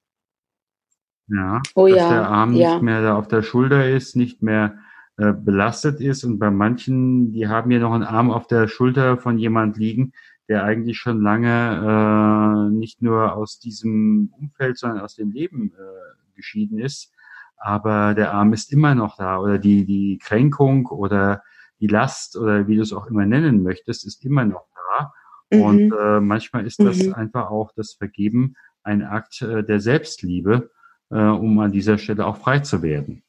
[1.28, 2.10] Ja, oh, dass ja.
[2.10, 2.74] der Arm ja.
[2.74, 4.78] nicht mehr da auf der Schulter ist, nicht mehr
[5.18, 6.24] äh, belastet ist.
[6.24, 10.12] Und bei manchen, die haben ja noch einen Arm auf der Schulter von jemand liegen,
[10.48, 16.34] der eigentlich schon lange äh, nicht nur aus diesem Umfeld, sondern aus dem Leben äh,
[16.36, 17.12] geschieden ist.
[17.56, 21.42] Aber der Arm ist immer noch da oder die, die Kränkung oder
[21.80, 24.66] die Last oder wie du es auch immer nennen möchtest, ist immer noch
[24.98, 25.12] da.
[25.50, 25.62] Mhm.
[25.62, 27.14] Und äh, manchmal ist das mhm.
[27.14, 28.54] einfach auch das Vergeben
[28.84, 30.70] ein Akt äh, der Selbstliebe,
[31.10, 33.22] äh, um an dieser Stelle auch frei zu werden.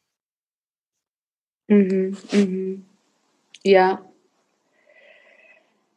[1.70, 2.17] Mhm.
[2.32, 2.86] Mhm.
[3.63, 4.01] Ja,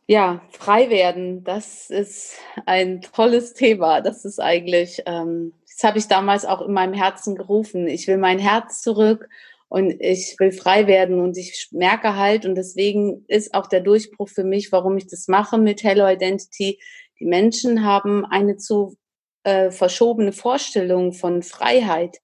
[0.07, 4.01] ja, frei werden, das ist ein tolles Thema.
[4.01, 7.87] Das ist eigentlich, ähm, das habe ich damals auch in meinem Herzen gerufen.
[7.89, 9.29] Ich will mein Herz zurück
[9.69, 14.29] und ich will frei werden und ich merke halt, und deswegen ist auch der Durchbruch
[14.29, 16.79] für mich, warum ich das mache mit Hello Identity.
[17.21, 18.97] Die Menschen haben eine zu
[19.45, 22.19] äh, verschobene Vorstellung von Freiheit.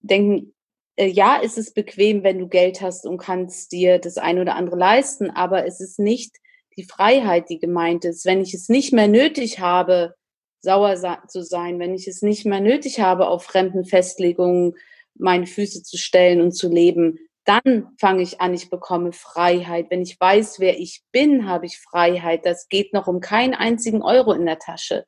[0.00, 0.54] Denken,
[1.00, 4.54] äh, ja, ist es bequem, wenn du Geld hast und kannst dir das eine oder
[4.54, 6.36] andere leisten, aber es ist nicht
[6.76, 8.26] die Freiheit, die gemeint ist.
[8.26, 10.14] Wenn ich es nicht mehr nötig habe,
[10.60, 10.94] sauer
[11.26, 14.74] zu sein, wenn ich es nicht mehr nötig habe, auf fremden Festlegungen
[15.14, 19.86] meine Füße zu stellen und zu leben, dann fange ich an, ich bekomme Freiheit.
[19.88, 22.44] Wenn ich weiß, wer ich bin, habe ich Freiheit.
[22.44, 25.06] Das geht noch um keinen einzigen Euro in der Tasche.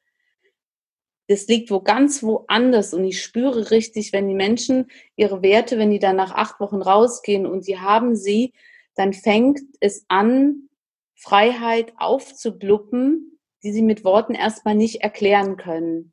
[1.28, 5.90] Das liegt wo ganz woanders und ich spüre richtig, wenn die Menschen ihre Werte, wenn
[5.90, 8.52] die dann nach acht Wochen rausgehen und die haben sie,
[8.94, 10.68] dann fängt es an,
[11.14, 16.12] Freiheit aufzubluppen, die sie mit Worten erstmal nicht erklären können,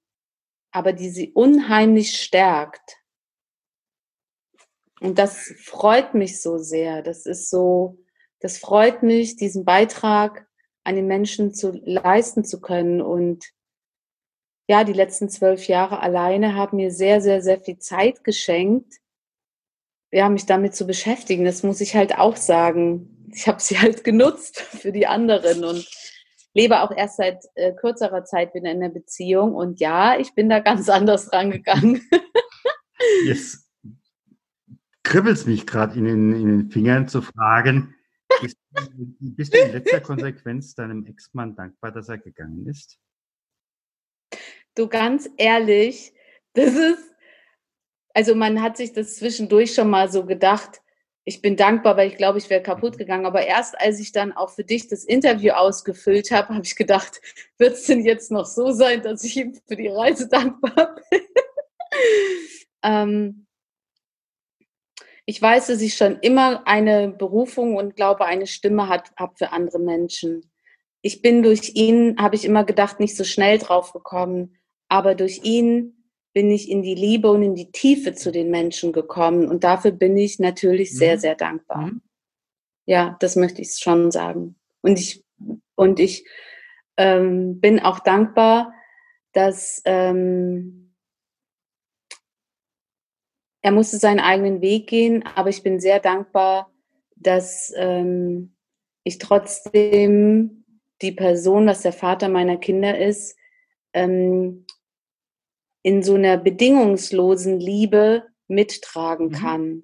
[0.72, 2.98] aber die sie unheimlich stärkt.
[5.02, 7.02] Und das freut mich so sehr.
[7.02, 7.98] Das ist so,
[8.40, 10.48] das freut mich, diesen Beitrag
[10.84, 13.02] an den Menschen zu leisten zu können.
[13.02, 13.46] Und
[14.70, 18.94] ja, die letzten zwölf Jahre alleine haben mir sehr, sehr, sehr viel Zeit geschenkt,
[20.12, 21.44] ja, mich damit zu beschäftigen.
[21.44, 23.28] Das muss ich halt auch sagen.
[23.34, 25.90] Ich habe sie halt genutzt für die anderen und
[26.54, 29.56] lebe auch erst seit äh, kürzerer Zeit wieder in der Beziehung.
[29.56, 32.08] Und ja, ich bin da ganz anders rangegangen.
[33.26, 33.66] Yes
[35.04, 37.96] kribbelt mich gerade in, in, in, den Fingern zu fragen,
[38.42, 38.58] bist,
[39.20, 43.00] bist, du in letzter Konsequenz deinem Ex-Mann dankbar, dass er gegangen ist?
[44.80, 46.14] Du ganz ehrlich,
[46.54, 47.04] das ist,
[48.14, 50.82] also man hat sich das zwischendurch schon mal so gedacht,
[51.26, 53.00] ich bin dankbar, weil ich glaube, ich wäre kaputt mhm.
[53.00, 53.26] gegangen.
[53.26, 57.20] Aber erst als ich dann auch für dich das Interview ausgefüllt habe, habe ich gedacht,
[57.58, 61.22] wird es denn jetzt noch so sein, dass ich ihm für die Reise dankbar bin?
[62.82, 63.48] ähm,
[65.26, 69.80] ich weiß, dass ich schon immer eine Berufung und glaube, eine Stimme habe für andere
[69.80, 70.50] Menschen.
[71.02, 74.56] Ich bin durch ihn, habe ich immer gedacht, nicht so schnell drauf gekommen,
[74.90, 75.96] aber durch ihn
[76.34, 79.92] bin ich in die Liebe und in die Tiefe zu den Menschen gekommen und dafür
[79.92, 81.20] bin ich natürlich sehr, mhm.
[81.20, 81.88] sehr dankbar.
[81.88, 82.02] Mhm.
[82.86, 84.56] Ja, das möchte ich schon sagen.
[84.82, 85.24] Und ich,
[85.76, 86.26] und ich
[86.98, 88.74] ähm, bin auch dankbar,
[89.32, 90.96] dass ähm,
[93.62, 96.72] er musste seinen eigenen Weg gehen, aber ich bin sehr dankbar,
[97.16, 98.56] dass ähm,
[99.04, 100.66] ich trotzdem
[101.02, 103.38] die Person, was der Vater meiner Kinder ist,
[103.94, 104.66] ähm,
[105.82, 109.32] in so einer bedingungslosen Liebe mittragen mhm.
[109.32, 109.84] kann,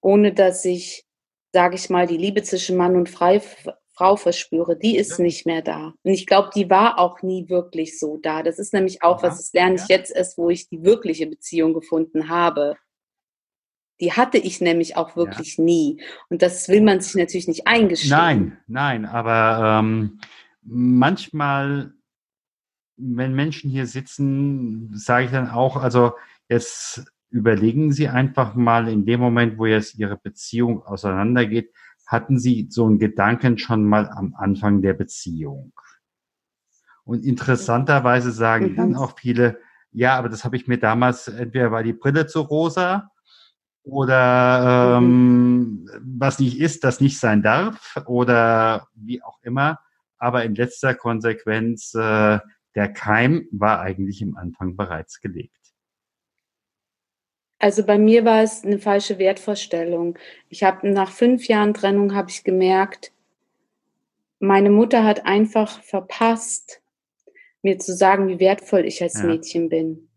[0.00, 1.04] ohne dass ich,
[1.52, 4.76] sage ich mal, die Liebe zwischen Mann und Frau verspüre.
[4.76, 5.24] Die ist ja.
[5.24, 5.94] nicht mehr da.
[6.02, 8.42] Und ich glaube, die war auch nie wirklich so da.
[8.42, 9.28] Das ist nämlich auch ja.
[9.28, 12.76] was, das lerne ich jetzt erst, wo ich die wirkliche Beziehung gefunden habe.
[13.98, 15.64] Die hatte ich nämlich auch wirklich ja.
[15.64, 16.02] nie.
[16.28, 18.10] Und das will man sich natürlich nicht eingestehen.
[18.10, 20.20] Nein, nein, aber ähm,
[20.62, 21.94] manchmal,
[22.96, 26.12] wenn Menschen hier sitzen, sage ich dann auch, also
[26.48, 31.72] jetzt überlegen Sie einfach mal in dem Moment, wo jetzt Ihre Beziehung auseinandergeht,
[32.06, 35.72] hatten Sie so einen Gedanken schon mal am Anfang der Beziehung?
[37.04, 39.60] Und interessanterweise sagen dann auch viele,
[39.92, 43.10] ja, aber das habe ich mir damals, entweder war die Brille zu rosa
[43.82, 45.88] oder ähm, mhm.
[46.18, 49.78] was nicht ist, das nicht sein darf oder wie auch immer.
[50.18, 52.40] Aber in letzter Konsequenz, äh,
[52.76, 55.56] der Keim war eigentlich im Anfang bereits gelegt.
[57.58, 60.18] Also bei mir war es eine falsche Wertvorstellung.
[60.50, 63.12] Ich habe nach fünf Jahren Trennung habe ich gemerkt,
[64.38, 66.82] meine Mutter hat einfach verpasst,
[67.62, 69.24] mir zu sagen, wie wertvoll ich als ja.
[69.26, 70.08] Mädchen bin.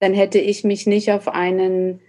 [0.00, 2.00] dann hätte ich mich nicht auf einen,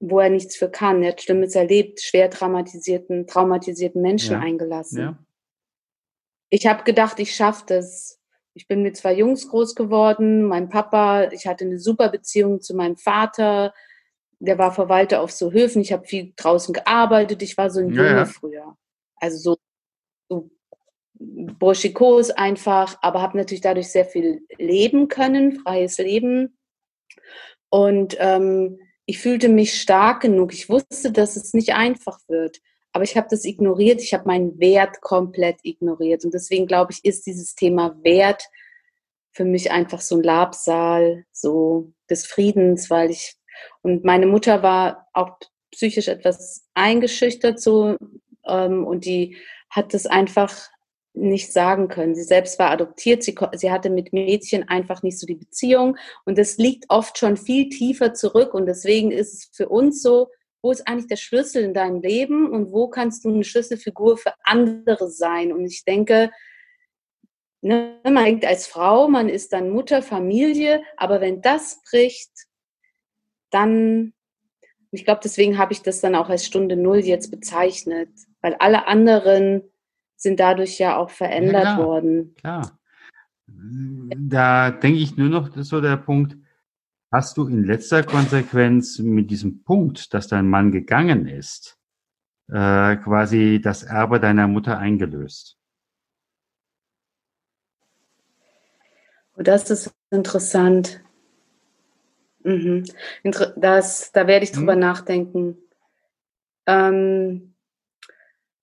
[0.00, 4.40] wo er nichts für kann, er hat Schlimmes erlebt, schwer traumatisierten, traumatisierten Menschen Ja.
[4.40, 4.98] eingelassen.
[4.98, 5.18] Ja.
[6.50, 8.19] Ich habe gedacht, ich schaffe das.
[8.54, 10.44] Ich bin mit zwei Jungs groß geworden.
[10.44, 13.72] Mein Papa, ich hatte eine super Beziehung zu meinem Vater.
[14.40, 15.82] Der war Verwalter auf so Höfen.
[15.82, 17.42] Ich habe viel draußen gearbeitet.
[17.42, 18.24] Ich war so ein Ja, Junge ja.
[18.26, 18.76] früher.
[19.16, 19.58] Also so,
[20.28, 20.50] so
[21.14, 26.56] burschikos einfach, aber habe natürlich dadurch sehr viel leben können, freies Leben.
[27.68, 30.52] Und ähm, ich fühlte mich stark genug.
[30.54, 32.60] Ich wusste, dass es nicht einfach wird.
[32.92, 34.00] Aber ich habe das ignoriert.
[34.02, 36.24] Ich habe meinen Wert komplett ignoriert.
[36.24, 38.42] Und deswegen glaube ich, ist dieses Thema Wert
[39.32, 43.36] für mich einfach so ein Labsaal, so des Friedens, weil ich
[43.82, 45.38] und meine Mutter war auch
[45.70, 47.96] psychisch etwas eingeschüchtert so
[48.46, 49.36] ähm, und die
[49.68, 50.68] hat das einfach
[51.12, 52.14] nicht sagen können.
[52.14, 56.38] Sie selbst war adoptiert, sie, sie hatte mit Mädchen einfach nicht so die Beziehung und
[56.38, 60.28] das liegt oft schon viel tiefer zurück und deswegen ist es für uns so,
[60.62, 64.34] wo ist eigentlich der Schlüssel in deinem Leben und wo kannst du eine Schlüsselfigur für
[64.44, 65.52] andere sein?
[65.52, 66.30] Und ich denke,
[67.62, 72.30] ne, man denkt als Frau, man ist dann Mutter, Familie, aber wenn das bricht,
[73.50, 74.12] dann,
[74.90, 78.86] ich glaube, deswegen habe ich das dann auch als Stunde Null jetzt bezeichnet, weil alle
[78.86, 79.62] anderen
[80.16, 81.78] sind dadurch ja auch verändert klar.
[81.78, 82.34] worden.
[82.34, 82.78] Klar.
[83.46, 86.36] Da denke ich nur noch, das ist so der Punkt,
[87.10, 91.78] hast du in letzter Konsequenz mit diesem Punkt, dass dein Mann gegangen ist,
[92.48, 95.56] äh, quasi das Erbe deiner Mutter eingelöst?
[99.34, 101.02] Und das ist interessant.
[102.42, 102.84] Mhm.
[103.56, 104.80] Das, da werde ich drüber Mhm.
[104.80, 105.58] nachdenken.
[106.66, 107.54] Ähm,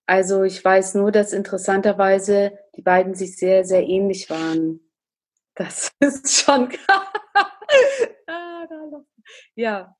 [0.05, 4.79] also ich weiß nur, dass interessanterweise die beiden sich sehr, sehr ähnlich waren.
[5.57, 6.69] Das ist schon
[8.27, 9.05] Ah, da noch-
[9.55, 9.95] ja.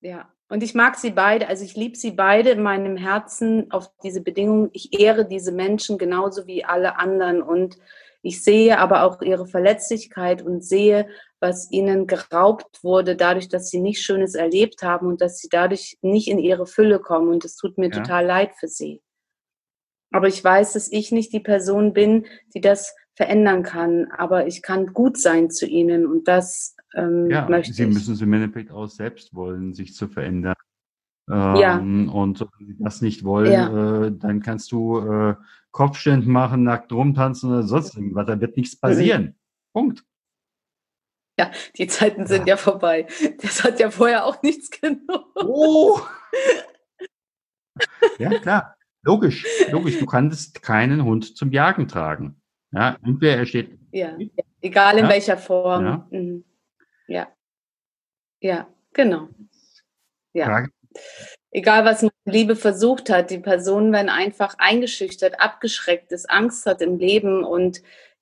[0.00, 0.32] Ja.
[0.50, 4.22] Und ich mag sie beide, also ich liebe sie beide in meinem Herzen auf diese
[4.22, 4.70] Bedingungen.
[4.72, 7.76] Ich ehre diese Menschen genauso wie alle anderen und
[8.22, 11.08] ich sehe aber auch ihre Verletzlichkeit und sehe,
[11.38, 15.98] was ihnen geraubt wurde, dadurch, dass sie nichts Schönes erlebt haben und dass sie dadurch
[16.00, 17.28] nicht in ihre Fülle kommen.
[17.28, 18.00] Und es tut mir Ja.
[18.02, 19.02] total leid für sie.
[20.12, 24.06] Aber ich weiß, dass ich nicht die Person bin, die das verändern kann.
[24.16, 27.88] Aber ich kann gut sein zu ihnen und das ähm, Ja, möchte sie ich.
[27.92, 30.54] müssen es im Endeffekt auch selbst wollen, sich zu verändern.
[31.28, 31.78] Ja.
[31.78, 34.04] Ähm, Und wenn sie das nicht wollen, Ja.
[34.06, 35.34] äh, dann kannst du äh,
[35.72, 38.26] Kopfständ machen, nackt rumtanzen oder sonst irgendwas.
[38.26, 38.80] Da wird nichts Mhm.
[38.80, 39.34] passieren.
[39.74, 40.04] Punkt.
[41.38, 42.56] Ja, die Zeiten sind ja.
[42.56, 43.06] vorbei.
[43.42, 45.24] Das hat ja vorher auch nichts genommen.
[45.34, 46.00] Oh!
[48.18, 48.74] ja, klar.
[49.02, 49.98] Logisch, logisch.
[49.98, 52.37] Du kannst keinen Hund zum Jagen tragen.
[52.72, 53.78] Ja, entweder er steht.
[53.92, 54.16] Ja,
[54.60, 55.10] egal in Ja.
[55.10, 55.84] welcher Form.
[55.84, 56.06] Ja.
[56.10, 56.44] Mhm.
[57.06, 57.28] Ja,
[58.40, 59.28] ja genau.
[60.34, 60.46] Ja.
[60.46, 60.70] Frage.
[61.50, 66.82] Egal, was meine Liebe versucht hat, die Person, wenn einfach eingeschüchtert, abgeschreckt ist, Angst hat
[66.82, 67.80] im Leben und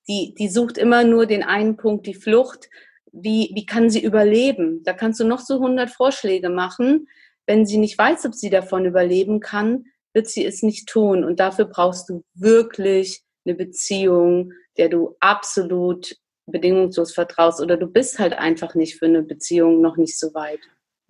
[0.09, 2.71] die, die sucht immer nur den einen Punkt, die Flucht.
[3.11, 4.85] Wie, wie kann sie überleben?
[4.85, 7.09] Da kannst du noch so 100 Vorschläge machen.
[7.47, 11.25] Wenn sie nicht weiß, ob sie davon überleben kann, wird sie es nicht tun.
[11.25, 16.17] Und dafür brauchst du wirklich eine Beziehung, der du absolut
[16.47, 20.61] bedingungslos vertraust oder du bist halt einfach nicht für eine Beziehung noch nicht so weit.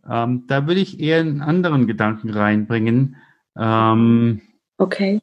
[0.08, 3.16] Ähm, da würde ich eher einen anderen Gedanken reinbringen.
[3.58, 4.42] Ähm,
[4.78, 5.20] Okay.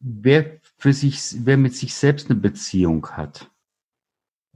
[0.00, 3.50] wer für sich, wer mit sich selbst eine Beziehung hat,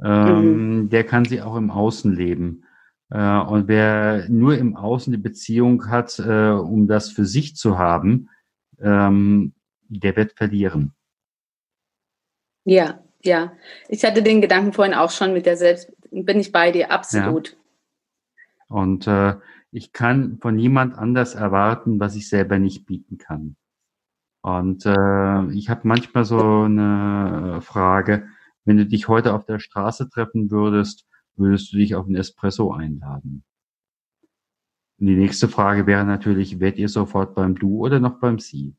[0.03, 2.65] ähm, der kann sie auch im Außen leben.
[3.11, 7.79] Äh, und wer nur im Außen die Beziehung hat, äh, um das für sich zu
[7.79, 8.29] haben,
[8.81, 9.55] ähm,
[9.89, 10.95] der wird verlieren.
[12.65, 13.53] Ja, ja.
[13.89, 17.57] Ich hatte den Gedanken vorhin auch schon mit der Selbst, bin ich bei dir, absolut.
[18.69, 19.37] Und äh,
[19.73, 23.57] ich kann von niemand anders erwarten, was ich selber nicht bieten kann.
[24.43, 28.29] Und äh, ich habe manchmal so eine äh, Frage,
[28.65, 31.07] wenn du dich heute auf der Straße treffen würdest,
[31.37, 33.45] würdest du dich auf einen Espresso einladen?
[34.99, 38.75] Und die nächste Frage wäre natürlich, werdet ihr sofort beim Du oder noch beim Sie?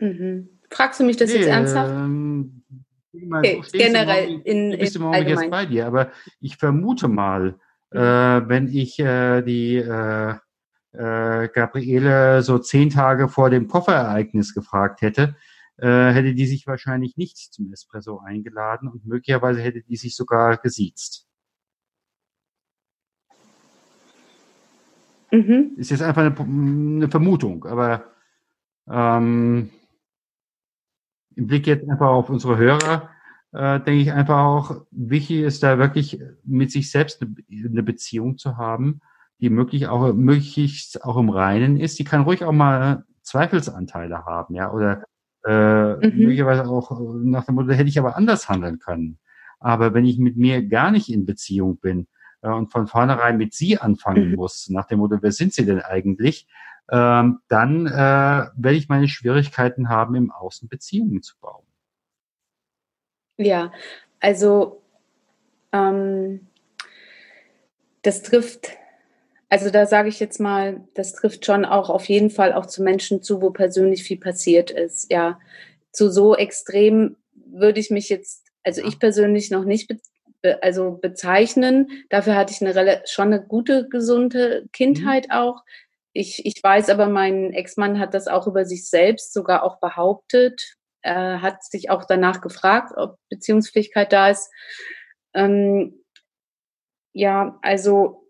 [0.00, 0.48] Mhm.
[0.70, 1.90] Fragst du mich das jetzt ernsthaft?
[1.90, 2.62] Ähm,
[3.12, 5.50] ich meine, Okay, du stehst im generell Augenblick- in- du bist in im Augenblick jetzt
[5.50, 7.58] bei dir, aber ich vermute mal,
[7.92, 7.98] Mhm.
[7.98, 10.34] äh, wenn ich äh, die äh,
[10.92, 15.36] äh, Gabriele so zehn Tage vor dem Kofferereignis gefragt hätte,
[15.76, 20.56] äh, hätte die sich wahrscheinlich nicht zum Espresso eingeladen und möglicherweise hätte die sich sogar
[20.56, 21.26] gesiezt.
[25.32, 25.72] Mhm.
[25.76, 28.04] Ist jetzt einfach eine, eine Vermutung, aber
[28.90, 29.70] ähm,
[31.36, 33.10] im Blick jetzt einfach auf unsere Hörer,
[33.52, 37.34] äh, denke ich einfach auch, wichtig ist da wirklich mit sich selbst eine,
[37.68, 39.00] eine Beziehung zu haben,
[39.40, 41.98] die möglich auch, möglichst auch im Reinen ist.
[41.98, 45.04] Die kann ruhig auch mal Zweifelsanteile haben, ja, oder
[45.46, 46.18] äh, mhm.
[46.18, 46.90] möglicherweise auch
[47.22, 49.18] nach dem Motto, hätte ich aber anders handeln können.
[49.58, 52.06] Aber wenn ich mit mir gar nicht in Beziehung bin
[52.42, 54.36] äh, und von vornherein mit sie anfangen mhm.
[54.36, 56.46] muss, nach dem Motto, wer sind sie denn eigentlich,
[56.90, 61.64] ähm, dann äh, werde ich meine Schwierigkeiten haben, im Außen Beziehungen zu bauen.
[63.36, 63.72] Ja,
[64.18, 64.82] also
[65.72, 66.46] ähm,
[68.02, 68.70] das trifft,
[69.48, 72.82] also da sage ich jetzt mal, das trifft schon auch auf jeden Fall auch zu
[72.82, 75.10] Menschen zu, wo persönlich viel passiert ist.
[75.12, 75.38] Ja,
[75.92, 79.88] zu so extrem würde ich mich jetzt, also ich persönlich noch nicht
[80.42, 81.88] be also bezeichnen.
[82.08, 85.34] Dafür hatte ich eine schon eine gute, gesunde Kindheit mhm.
[85.34, 85.64] auch.
[86.12, 90.60] Ich, ich weiß aber, mein Ex-Mann hat das auch über sich selbst sogar auch behauptet
[91.02, 94.50] äh, hat sich auch danach gefragt, ob Beziehungsfähigkeit da ist.
[95.34, 96.02] Ähm,
[97.12, 98.28] ja, also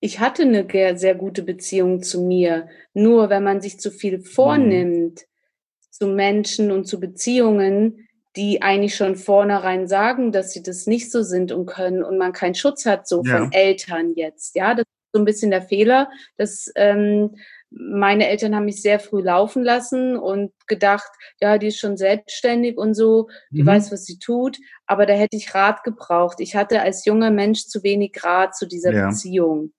[0.00, 0.66] ich hatte eine
[0.98, 2.68] sehr gute Beziehung zu mir.
[2.92, 5.90] Nur wenn man sich zu viel vornimmt mhm.
[5.90, 11.22] zu Menschen und zu Beziehungen, die eigentlich schon vornherein sagen, dass sie das nicht so
[11.22, 13.38] sind und können und man keinen Schutz hat, so ja.
[13.38, 14.54] von Eltern jetzt.
[14.54, 14.84] Ja, das
[15.16, 17.36] so ein bisschen der Fehler, dass ähm,
[17.70, 21.10] meine Eltern haben mich sehr früh laufen lassen und gedacht,
[21.40, 23.66] ja, die ist schon selbstständig und so, die mhm.
[23.66, 24.58] weiß, was sie tut.
[24.86, 26.40] Aber da hätte ich Rat gebraucht.
[26.40, 29.08] Ich hatte als junger Mensch zu wenig Rat zu dieser ja.
[29.08, 29.72] Beziehung.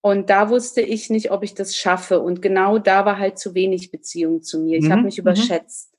[0.00, 2.20] Und da wusste ich nicht, ob ich das schaffe.
[2.20, 4.78] Und genau da war halt zu wenig Beziehung zu mir.
[4.78, 4.92] Ich mhm.
[4.92, 5.22] habe mich mhm.
[5.22, 5.92] überschätzt.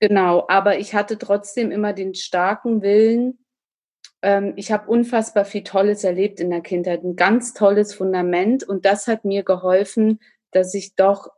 [0.00, 3.38] Genau, aber ich hatte trotzdem immer den starken Willen,
[4.56, 9.08] ich habe unfassbar viel Tolles erlebt in der Kindheit, ein ganz tolles Fundament und das
[9.08, 10.20] hat mir geholfen,
[10.52, 11.28] dass ich doch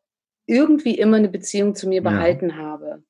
[0.46, 2.10] irgendwie immer eine Beziehung zu mir ja.
[2.10, 3.02] behalten habe.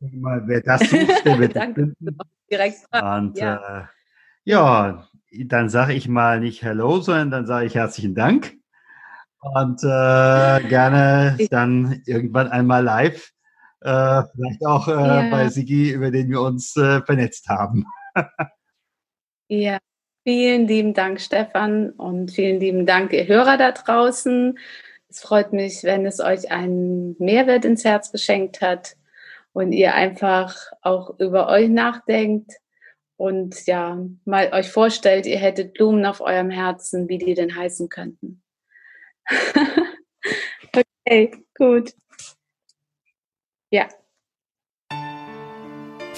[0.00, 1.94] Mal, wer das sucht, der wird Danke,
[2.50, 3.82] direkt Und, ja.
[3.82, 3.84] Äh,
[4.44, 8.56] ja, dann sage ich mal nicht Hello, sondern dann sage ich herzlichen Dank
[9.54, 13.32] und äh, gerne dann irgendwann einmal live,
[13.80, 15.30] äh, vielleicht auch äh, ja.
[15.30, 17.84] bei Sigi, über den wir uns äh, vernetzt haben.
[19.48, 19.78] ja,
[20.24, 24.58] vielen lieben Dank, Stefan, und vielen lieben Dank, ihr Hörer da draußen.
[25.08, 28.96] Es freut mich, wenn es euch einen Mehrwert ins Herz geschenkt hat
[29.52, 32.52] und ihr einfach auch über euch nachdenkt
[33.16, 37.88] und ja, mal euch vorstellt, ihr hättet Blumen auf eurem Herzen, wie die denn heißen
[37.88, 38.42] könnten.
[41.06, 41.92] okay, gut.
[43.70, 43.88] Ja.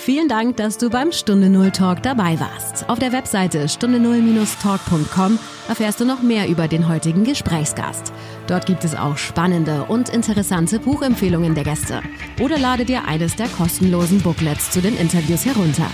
[0.09, 2.89] Vielen Dank, dass du beim Stunde Null Talk dabei warst.
[2.89, 5.39] Auf der Webseite stunde null-talk.com
[5.69, 8.13] erfährst du noch mehr über den heutigen Gesprächsgast.
[8.47, 12.01] Dort gibt es auch spannende und interessante Buchempfehlungen der Gäste.
[12.41, 15.91] Oder lade dir eines der kostenlosen Booklets zu den Interviews herunter.